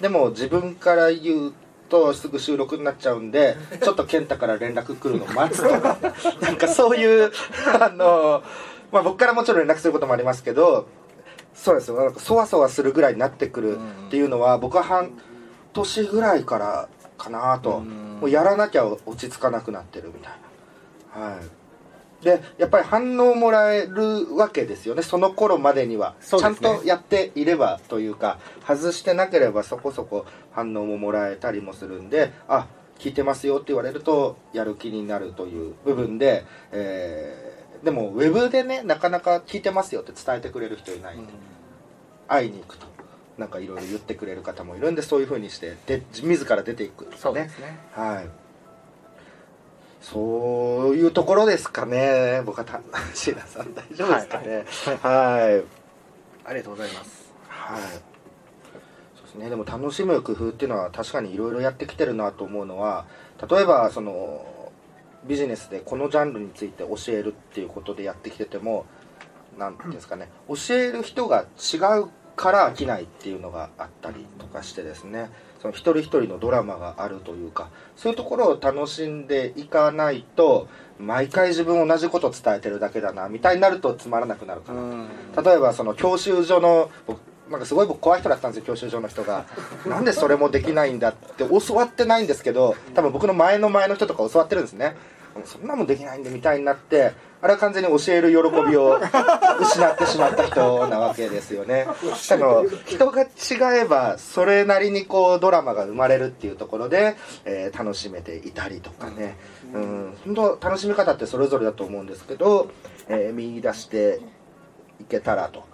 [0.00, 1.52] でも自分から言う
[1.88, 5.98] とすぐ収録になっちゃうんでちょっと健太から連絡来るのを待つとか。
[6.40, 7.32] なんかそういう
[7.80, 8.42] あの、
[8.92, 10.86] まあ、僕からもちろん連絡することもありますけど
[11.54, 11.96] そうですよ。
[11.96, 15.12] なんかそわそわするぐらいになってくるっていうのは僕は半
[15.72, 17.82] 年ぐらいからかなと。
[18.20, 20.32] もうやらなきゃ落ち着かなくなってるみたい
[21.20, 21.26] な。
[21.26, 21.63] はい
[22.24, 25.02] でやっぱり反応もらえるわけですよね。
[25.02, 26.14] その頃までには。
[26.20, 32.66] ちゃんとやっていればというか外してなければそこそこ反応ももらえたりもするんであ
[32.98, 37.54] 聞いてますよって言われるとやる気になるという部分で、えー
[37.84, 41.32] でもウェブでねなかなか聞いてますよって伝えてくれる人いないんで、
[42.26, 42.86] 会いに行くと
[43.36, 47.50] なんかいろいろ言ってくれる方もいるんでそういう風にしてで自ら出ていくんですよね。
[47.50, 47.78] すね。
[47.92, 48.43] はい
[50.04, 52.42] そういうところですかね。
[52.44, 52.82] 僕はた
[53.14, 54.64] 椎名さん大丈夫ですかね。
[55.00, 55.64] はい。
[56.44, 57.32] ありがとうございます。
[57.48, 57.80] はい。
[57.80, 59.48] そうですね。
[59.48, 63.06] でも楽しむ工夫っていうのは確かにいろいろやってきてるなと思うのは
[63.50, 64.44] 例えばその
[65.24, 68.84] ビジネスでこのジャンルについて教えるっていうことでやってきてても
[69.56, 70.28] なんていうんですかね。
[70.48, 75.30] 教える人が違うから飽きないっていうのがあったりとかしてですね
[75.64, 85.42] その一人一人のドラマがあるというかそういうところを楽しんでいかないと毎回自分同じこと伝えてるだけだなみたいになるとつまらなくなるかなと。
[85.42, 87.18] 例えばその教習所の僕
[87.50, 89.46] なんかすごい僕怖い人だったんですよ教習所の人が。
[89.88, 94.96] なんでそれもできないんだって教わってないんですけど多分僕の前の前の人とか教わってるんですね。
[95.46, 97.12] そんなもんできないんでみたいになって
[97.44, 98.36] あれは完全に教える喜
[98.70, 98.98] びを
[99.60, 101.86] 失ってしまった人なわけですよね。
[101.86, 109.36] あの人が違えばそれなりにこうドラマが生まれるっていうところで、えー楽しめていたりとかね。
[109.74, 110.14] うん。
[110.24, 112.70] 本当楽しみ方ってそれぞれだと思うんですけど、
[113.08, 114.20] えー見出して
[114.98, 115.64] いけたらと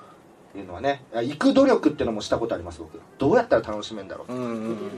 [0.59, 1.05] いうのはね。
[1.15, 3.01] あ行く努力っていうのもしたことあります僕。
[3.19, 4.33] どうやったら楽しめるんだろう。
[4.33, 4.91] うんうん。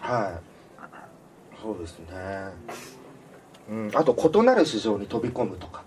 [0.00, 1.60] はい。
[1.62, 2.06] そうですね。
[3.68, 3.90] うん。
[3.92, 5.82] あと異なる市場に飛び込むとか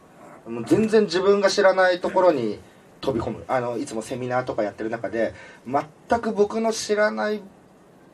[0.48, 2.60] もう全然自分が知らないところに
[3.00, 3.44] 飛び込む。
[3.48, 5.34] あのいつもセミナーとかやってる中で
[5.68, 7.42] 全く僕の知らない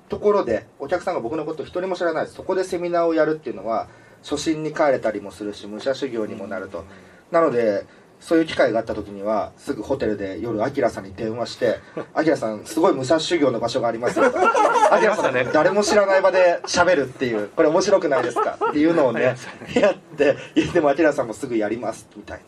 [0.10, 3.88] ところでお客さんが僕のこと一人も知らないそこでセミナーをやるっていうのは
[4.24, 6.86] 初心に帰れたりもするし武者修行にもなると。
[7.32, 7.86] なので
[8.20, 11.80] そういう機会があった時にはすぐホテルで夜アキラさんに電話して
[12.14, 14.26] 「アキラさんすごい武者修行の場所がありますよ」
[14.92, 18.58] アキラさん誰も知らない場で喋るっていうこれ面白くないですか？
[18.70, 19.36] っていうのをね
[19.76, 22.40] やっていやでもアキラさんもすぐやりますみたい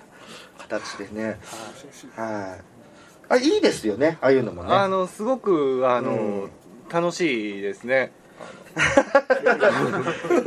[0.57, 1.39] な形でね。
[2.15, 2.61] はい。
[3.31, 4.73] あいいですよねああいうのもね。
[4.73, 6.15] あのすごくあの、う
[6.47, 6.49] ん。
[6.91, 8.11] 楽しいですね。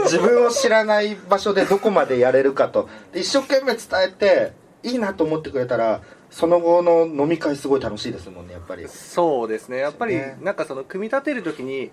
[0.04, 2.88] 自分を知らない場所でどこまでやれるかと。
[3.12, 4.52] で一生懸命伝えて
[4.82, 8.88] いいなと思ってくれたらその後の飲み会すごい楽しいですもんねやっぱり。
[8.88, 9.78] そうですね。
[9.78, 11.90] やっぱりねなんかその組み立てる時に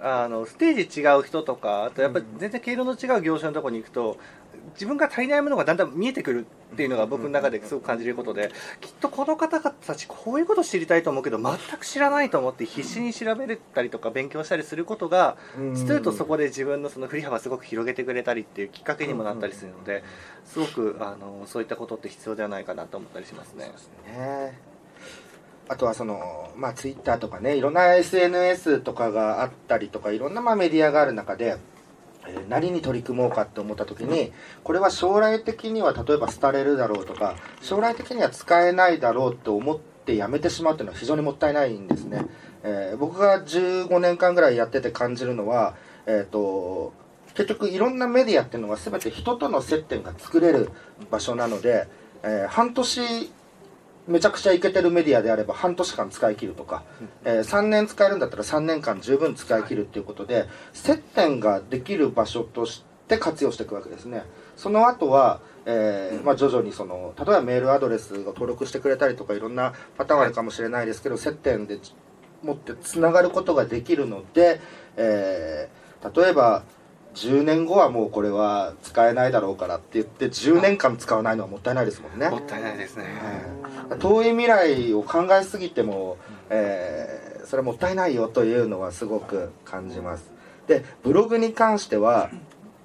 [0.00, 4.18] あのステージ違う人とかあとやっぱり全然経路の違う業種のところに行くと
[4.74, 8.50] 自分が足りないものがだんだん見えてくるっていうのが僕の中ですごく感じることで
[8.80, 15.36] きっとこの方々たちこういうこと知りたいと思うけど全く知らないと思って必死に調べれたりとか勉強したりすることが
[15.74, 20.02] するとそこで自分のその振り幅すごく広げてくれたりっていうきっかけにもなったりするので
[20.44, 23.70] すごくあのそういったことって必要ではないかなと思ったりしますね。
[24.06, 24.58] ね。
[25.68, 31.58] あとはそのまあツイッターとかねいろんな SNS とかがあったりとかいろんなまあメディアがある中で、えー
[32.48, 34.32] 何に取り組もうかって思った時に
[34.64, 42.26] これは将来的には例えば廃れるだろうとか将来的には使えないだろうって思ってやめてしまうっていうのは非常にもったいないんですね、
[42.62, 45.74] えー僕が15年間ぐらいやってて感じるのは
[46.06, 46.92] えっ、と
[47.34, 50.70] 結局いろんなメディアっていうのは全て人との接点が作れる
[51.10, 51.86] 場所なので、
[52.22, 53.30] えー半年
[54.06, 56.84] めちゃくちゃイケてるメディアであれば半年間使い切るとか、
[57.24, 64.24] えー3年使えるんだったら3年間十分使い切るっていうことで接点ができる場所として活用していくわけですね。
[64.56, 71.78] その後は、えーまあ、徐々にその例えばメールアドレスが登録してくれたりとかいろんなパターンあるかもしれないですけど、接点で
[72.42, 74.60] 持ってつながることができるので、
[74.96, 76.62] えー例えば
[77.16, 83.04] 10年後はもうこれは使えないだろうからって言って10年間使わないのはもったいないですもんね、もったいないですね。
[83.04, 83.08] は
[83.96, 86.18] い遠い未来を考えすぎても、
[86.50, 90.32] えーそれもったいないよというのはすごく感じます。
[90.66, 92.28] でブログに関しては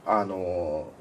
[0.05, 0.91] あの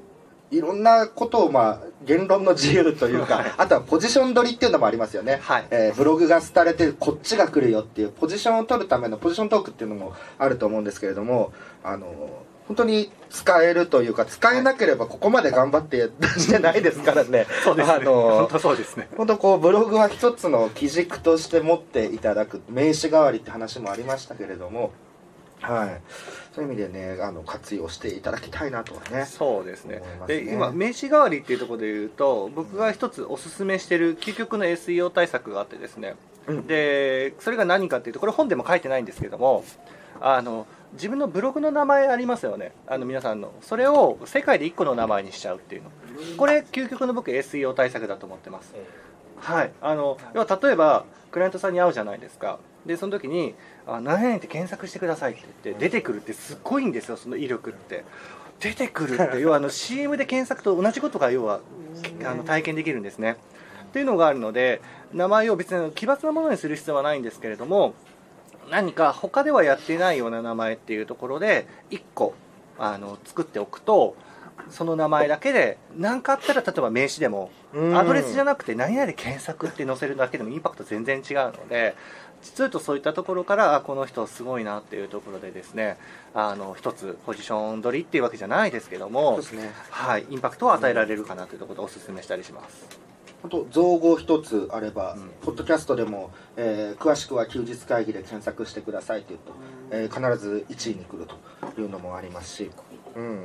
[0.49, 5.67] いろんなことを、まあ、言論の自由というかあとはポジション取りっていうのもありますよね、はい。
[5.69, 11.53] えーブログが廃れてこっちが来るよっていうポジションを取るためのポジショントークっていうのもあると思うんですけれども
[11.83, 17.45] あの本当に使えるというか使えなければここまで頑張ってしてないですからね。
[17.65, 18.05] そうですね。
[18.05, 19.09] 本当そうですね。
[19.17, 24.93] 本当こうブログは一つの基軸として持っていただく名刺代わりって話もありましたけれども
[25.59, 26.01] はい。
[26.55, 29.97] そういう意味でねあの活用していただきたいなとはねそうですね。
[29.97, 30.03] ね。
[30.27, 36.15] で今名刺代わりっていうところで言うと僕が一つおすすめしてる究極の SEO 対策があってですね、
[36.47, 36.67] うん。
[36.67, 39.65] でそれが何かっていうとこれ本でも書いてないんですけども
[40.21, 42.73] あの自分のブログの名前ありますよね。
[42.87, 43.53] あの皆さんの。
[43.61, 45.91] それを世界で1個の名前にしちゃうっていうの。
[46.37, 48.73] これ究極の僕 SEO 対策だと思ってます。
[49.37, 52.59] はい、あの要は例えばクライアントさんに会うじゃないですか。
[52.85, 53.55] でその時に
[53.87, 58.03] 「あ何々って検索してください」って言って出てくるってすっごいんですよその威力って。
[58.59, 61.61] 出てくるって要はあの CM で検索と同じことが要は
[62.23, 63.37] あの体験できるんですね。
[63.85, 64.81] っていうのがあるので
[65.13, 67.95] 名前を別に奇抜なものにする必要はないんですけれども
[68.71, 72.33] 何か他ではやってないような名前っていうところで1個
[72.79, 74.15] あの作っておくと
[74.69, 77.97] その名前だけで何かあったら例えば名刺でもうん。
[77.97, 81.95] アドレスじゃなくて何々で検索って載せるだけでもインパクト全然違うので
[82.41, 85.97] 実はそういったところからあこの人すごいなっていうところでですね
[86.33, 89.71] あの一つポジション取りっていうわけじゃないですけどもね。
[89.89, 93.10] はい、インパクトを与えられるかなというところでお勧めしたりします
[93.41, 95.29] 本当造語一つあれば、うん。
[95.41, 99.53] ポッドキャストでも、えー詳しくは休日会議で検索してくださいって言うと、
[99.91, 101.25] えー必ず1位に来る
[101.75, 102.69] というのもありますし、
[103.15, 103.43] うん、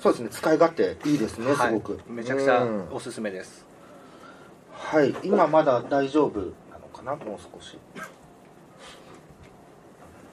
[0.00, 1.56] そうですね使い勝手いいですね、はい。
[1.68, 2.00] すごく。
[2.06, 2.88] めちゃくちゃうん。
[2.92, 3.64] おすすめです、
[4.72, 7.78] はい今まだ大丈夫なのかなもう少し。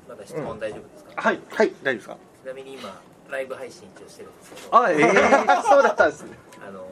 [0.08, 1.40] まだ質問大丈夫ですか、はい。
[1.50, 1.72] はい。
[1.84, 2.18] 大丈夫ですか？
[2.44, 4.76] ちなみに今ライブ配信一応してるんですけど。
[4.84, 5.00] あええ
[5.70, 6.38] そうだったんですね。
[6.68, 6.86] あの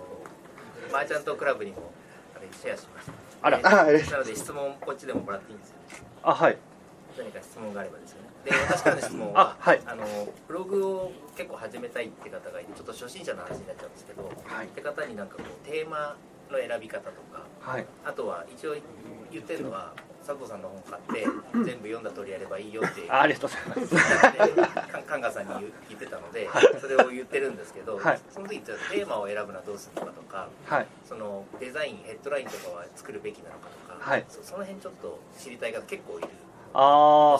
[0.91, 1.91] マーチャントクラブにも
[2.35, 5.75] あれシェアしましたあらなので質問こっちでももらっていいんですよ
[6.23, 6.57] あはい。
[7.17, 8.27] 何か質問があればですよね。
[8.45, 9.81] で私からの質問は あはい。
[9.85, 10.05] あの
[10.47, 14.65] ブログを結構始めたいって方がいてちょっと初心者の話になっちゃうんですけど、はい。
[14.67, 16.15] って方になんかこうテーマ
[16.51, 17.85] の選び方とかはい。
[18.05, 18.75] あとは一応
[19.31, 19.93] 言ってるのは
[20.27, 21.25] 佐藤さんの本買って
[21.63, 23.95] 全部読んだ通りやればいいよってあありがとうござ
[24.45, 25.07] います。
[25.07, 26.49] カンガさんに言ってたので、
[26.81, 28.19] それを言ってるんですけど、はい。
[28.29, 30.87] その時テーマを選ぶのはどうするのかとかはい。
[31.07, 34.25] そのデザインヘッドラインとかは作るべきなのかとか、はい。
[34.27, 36.27] そその辺ちょっと知りたい方結構いる。
[36.73, 37.39] あ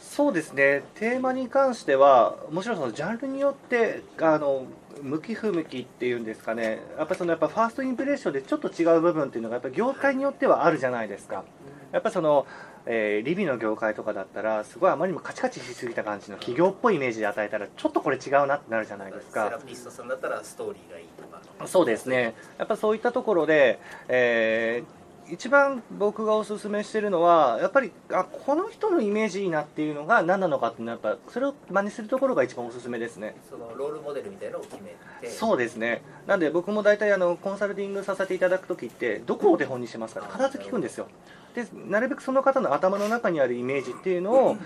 [0.00, 0.82] そうですね。
[0.94, 4.64] テーマに関してはもちろんそのジャンルによってあの
[5.02, 6.80] 向き不向きっていうんですかね。
[6.98, 11.44] やっぱそのやっぱファーストインプレッションでちょっと違う部分っていうのがやっぱ業界によってはあるじゃないですか。
[11.92, 12.46] やっぱその、
[12.86, 19.44] えーリビの業界とかだったらすごいあまりにもカチカチしすぎた感じの企業っぽいイメージで与えたらちょっとこれ違うなってなるじゃないばですか。
[19.44, 21.40] セラピストさんだったらストーリーがいいとか。
[21.66, 23.78] そうですね、やっぱそういったところで、
[24.08, 24.99] えー
[25.32, 33.36] 一番僕がおすすめしてるのは、やっぱりあこの人のイメージいいなっていうのが何なのかっていうのは、やっぱそれを真似するところが一番おすすめですね。
[33.48, 40.20] そのロールモデルみたいなのを決めてそうですね、なんで僕も大体あのコンサルティングさせていただくときって、どこをお手本にしてますか？
[40.20, 41.06] って必ず聞くんですよ。
[41.54, 44.56] でなるべくその方の頭の中にあるイメージっていうのを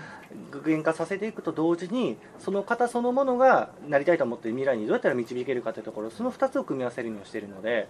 [0.51, 7.89] 具現化させていくと同時にその方そのものがなりたいと思っている未来にどうやったら導けるかというところその2つを組み合わせるようにしているので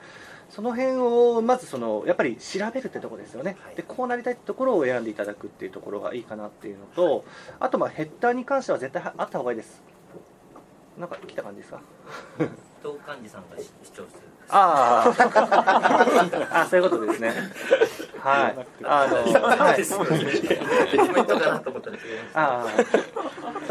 [0.49, 3.57] その辺をまずそのやっぱり調べるってところですよね。
[3.75, 7.25] でこうなりたいってところを選んでいただくっていうところがいいかなっていうのと
[7.59, 9.81] あとまあヘッダーに関しては絶対あった方がいいです。
[10.97, 11.81] なんか来た感じですか？
[12.39, 12.43] 伊
[12.81, 14.07] 藤寛治さんが主張してる
[14.47, 15.11] あ
[16.51, 17.33] ああそういうことですね。
[18.19, 18.55] はい。
[18.83, 19.83] あのはい。
[19.83, 20.03] そ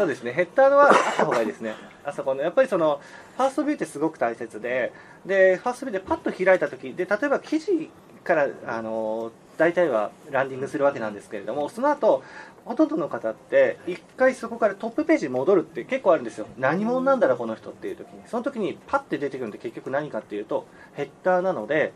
[0.03, 0.33] うですね。
[0.33, 1.73] ヘッダーはあった方がいいですね。
[2.03, 2.99] あそこのやっぱりその
[3.37, 4.91] ファーストビューってすごく大切で
[5.25, 7.89] でファーストビューでパッと開いた時で例えば記事
[8.25, 12.23] からあの大体はランディングするわけなんですけれどもその後
[12.65, 16.47] ほとんどの方って一回そこからトップページに戻るって結構あるんですよ。
[16.57, 18.21] 何者なんだろうこの人っていう時に。
[18.25, 21.93] その時にパッて出てくるんで結局何かっていうとヘッダーなので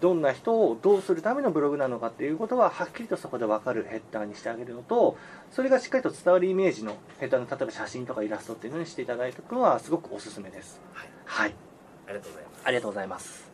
[0.00, 5.16] どんな人をどうするためのブログなのかっていうことははっきりとそこで分かるヘッダーにしてあげるのと
[5.52, 10.80] それがしっかりと伝わるイメージのヘッダーの例えば写真とかイラストっていうのにしていただいておくのはすごくおすすめです。
[11.26, 11.54] はい。
[12.08, 12.62] ありがとうございます。
[12.64, 13.49] ありがとうございます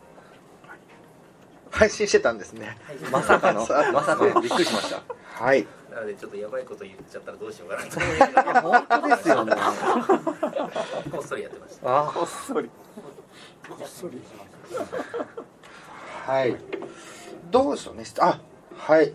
[1.70, 2.76] 配信してたんですね。
[3.10, 3.60] まさかの。
[3.60, 3.66] ま
[4.04, 4.40] さかの。
[4.40, 5.02] びっくりしました。
[5.44, 5.66] はい。
[5.96, 8.60] なのでちょっとやばいこと言っちゃったらどうしようかなと。
[8.60, 9.52] 本当ですよね。
[11.10, 12.00] こっそりやってました。
[12.00, 12.68] あこっそり
[13.68, 14.20] こっそり。
[16.26, 16.56] はい。
[17.50, 18.04] どうでしょうね。
[18.20, 18.40] あ
[18.76, 18.98] はい。
[18.98, 19.14] はい、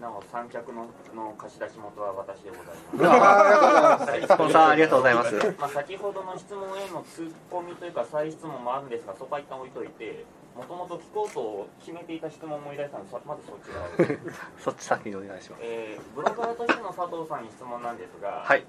[0.00, 4.06] なお三脚のの貸し出し元は私でございます。
[4.06, 4.48] あありがとうございます。
[4.48, 5.54] スポンサーありがとうございます。
[5.60, 10.24] まあ、先ほどの質問へのツッコミというか再質問もあるんですがそこは一旦置いといて
[10.56, 14.18] もともと聞こうと決めていた質問を思い出したのでそまずそっち側で、
[14.58, 18.64] そっち先にお願いしますえーブロガーとしての佐藤さんに質問なんですが、はい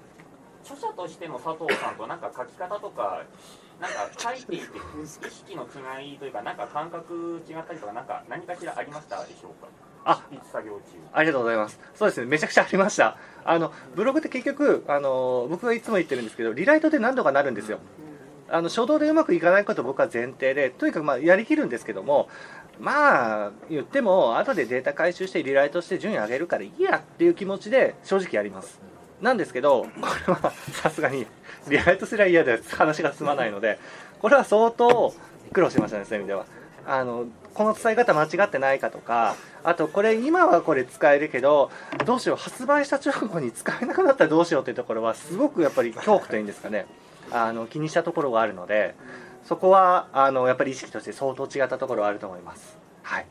[0.64, 3.24] 著者としての佐藤さんとなんか書き方とか
[3.80, 4.64] なんか書いていて
[5.02, 9.66] 意識の違いというかなんか感覚違ったりとかなんか何かしらありましたでしょうか？
[10.04, 10.80] あ執筆作業中
[11.12, 11.80] ありがとうございます。
[11.96, 13.16] そうですね、めちゃくちゃありました。
[13.44, 17.78] あのブログって結局あの僕がいつも言ってるんですけど、リライトで何度かなるんですよ。
[18.52, 22.28] あの初動でうまくいかないこと僕は前提で、とにかくまあやりきるんですけども、
[22.78, 28.78] まあ言っても後でデータ回収してリライトして順位上げるからいいやっていう気持ちで正直やります。
[29.22, 31.26] なんですけど、これはさすがに
[31.68, 33.78] リライトすりゃ嫌で話が進まないので、
[34.20, 35.14] これは相当
[35.52, 36.44] 苦労しましたね、そういう意味では。
[36.84, 41.70] あのこの伝え方間違ってないかとか、あとこれ今はこれ使えるけど、
[42.04, 46.86] どうしよう、発売した直後に使えなくなったらどうしようというところは、すごくやっぱり恐怖というんですかね、
[47.32, 48.94] あの気にしたところがあるので、
[49.44, 52.78] そこはあのやっぱり意識として相当違ったところはあると思います。
[53.02, 53.26] はい。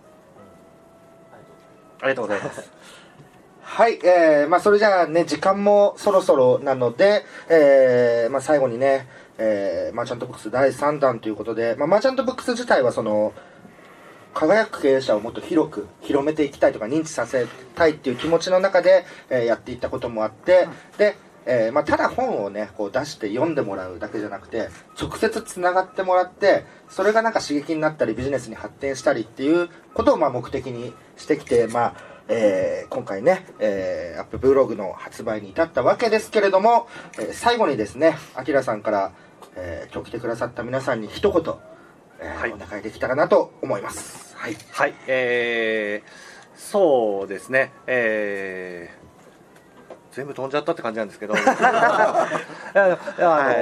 [2.01, 2.71] ありがとうございます。
[3.61, 13.33] はい、えー、まあそれじゃあね、時間もそろそろなので、えー、まあ最後にね、えー、マーチャントブックス第3弾ということで、まあマーチャントブックス自体はその、
[14.33, 21.15] 輝く経営者をもっと広く広めていきたいとか認知させたいっていう気持ちの中で、えーやっていったこともあって、で、
[21.45, 24.69] えーまあ、ただ本をねこう出して読んでもらうだけじゃなくて
[24.99, 31.95] 直接つながってもらってそれがなんか刺激になったりビジネスに発展したりっていうことをまあ目的にしてきて、まあ
[32.27, 36.87] えー今回ね、えーアップブログの発売に至ったわけですけれども、
[37.17, 39.13] えー最後にですねあきらさんから、
[39.55, 41.55] えー今日来てくださった皆さんに一言、
[42.21, 42.53] えーはい。
[42.53, 44.35] お願いできたらなと思います。
[44.37, 44.55] はい。
[44.71, 46.09] はい、えー、
[46.55, 49.00] そうですね、えー、
[50.11, 51.33] 全部飛んじゃったって感じなんですけど、
[52.73, 52.97] あ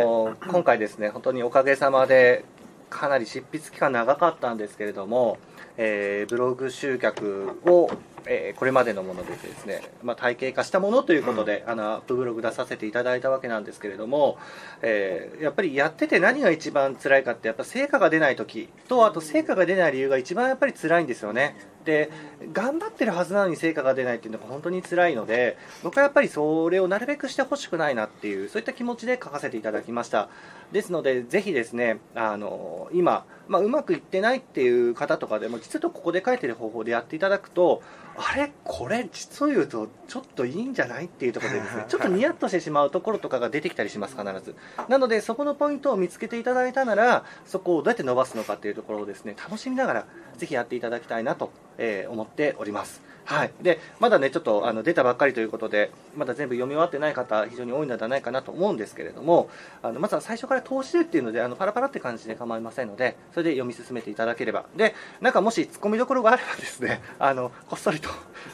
[0.03, 2.43] の今回ですね、本当におかげさまで、
[2.89, 5.37] かなり執筆期間長かったんですけれども、
[5.77, 7.89] えーブログ集客を、
[8.25, 14.37] えーこれまでのものでですね、まあ、体系化したものということで、あのアップブログ出させていただいたわけなんですけれども、
[14.81, 21.55] えーやっぱりやってて何が一番辛いかってやっぱ成果が出ない時とあと成果が出ない理由が一番やっぱり辛いんですよね。
[21.85, 22.09] で
[22.53, 30.29] 頑張ってるはずなのに成果が出ないっていうのが本当に辛いので僕はやっぱりそれをなるべくしてほしくないなっていうそういった気持ちで書かせていただきました。
[30.71, 37.81] ですのでぜひですねあの今、まあ、うまくいってないっていう方とかでも実はここで書いてる方法でやっていただくと
[38.21, 38.51] あれ？
[38.65, 39.07] これ？
[39.11, 41.05] 実を言うとちょっといいんじゃない？
[41.05, 44.55] っていうところでですねちょっとニヤッとしてしまうところとかが出てきたりします必ず
[44.89, 50.05] なのでそこのポイントを見つけていただいたならそこをどうやって伸ばすのかっていうところをですね楽しみながら
[50.37, 53.01] ぜひやっていただきたいなと、えー思っております
[53.35, 59.49] はい、でまだねちょっとあの出たばっかりということでまだ全部読み終わってない方非常に多いのではないかなと思うんですけれども
[59.83, 68.09] あのまずは最初から投資でっていうのであのパラパラって感じで構いませんのでそれで読み進めていただければでなんかもしツッコミどころがあればですねあのこっそりと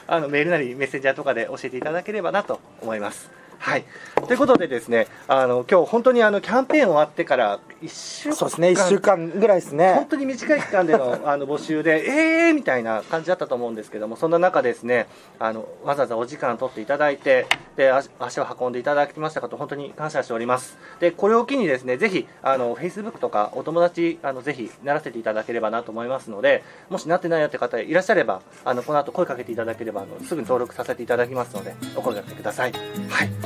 [0.06, 3.45] あのメールなりメッセンジャーとかで教えていただければなと思います。
[3.58, 3.84] はい、
[4.26, 15.06] ということでですねあの今日本当にあのキャンペーン終わってから1週間そうですね1週間ぐらいですね本当に短い期間での あの募集で、えーみたいな感じだったと思うんですけども、そんな中ですね、
[15.38, 17.46] あのわざわざお時間取っていただいて、
[17.76, 20.76] で足足を運んでいただきましたこと、本当に感謝しております。
[20.98, 32.72] で、これを機にですね、ぜひ、あの Facebook とかお友達、あのぜひならせていただければなと思いますので、もしなってないよって方いらっしゃれば、あのこの後声かけていただければあの、すぐに登録させていただきますので、お声掛けください。
[32.72, 33.45] はい。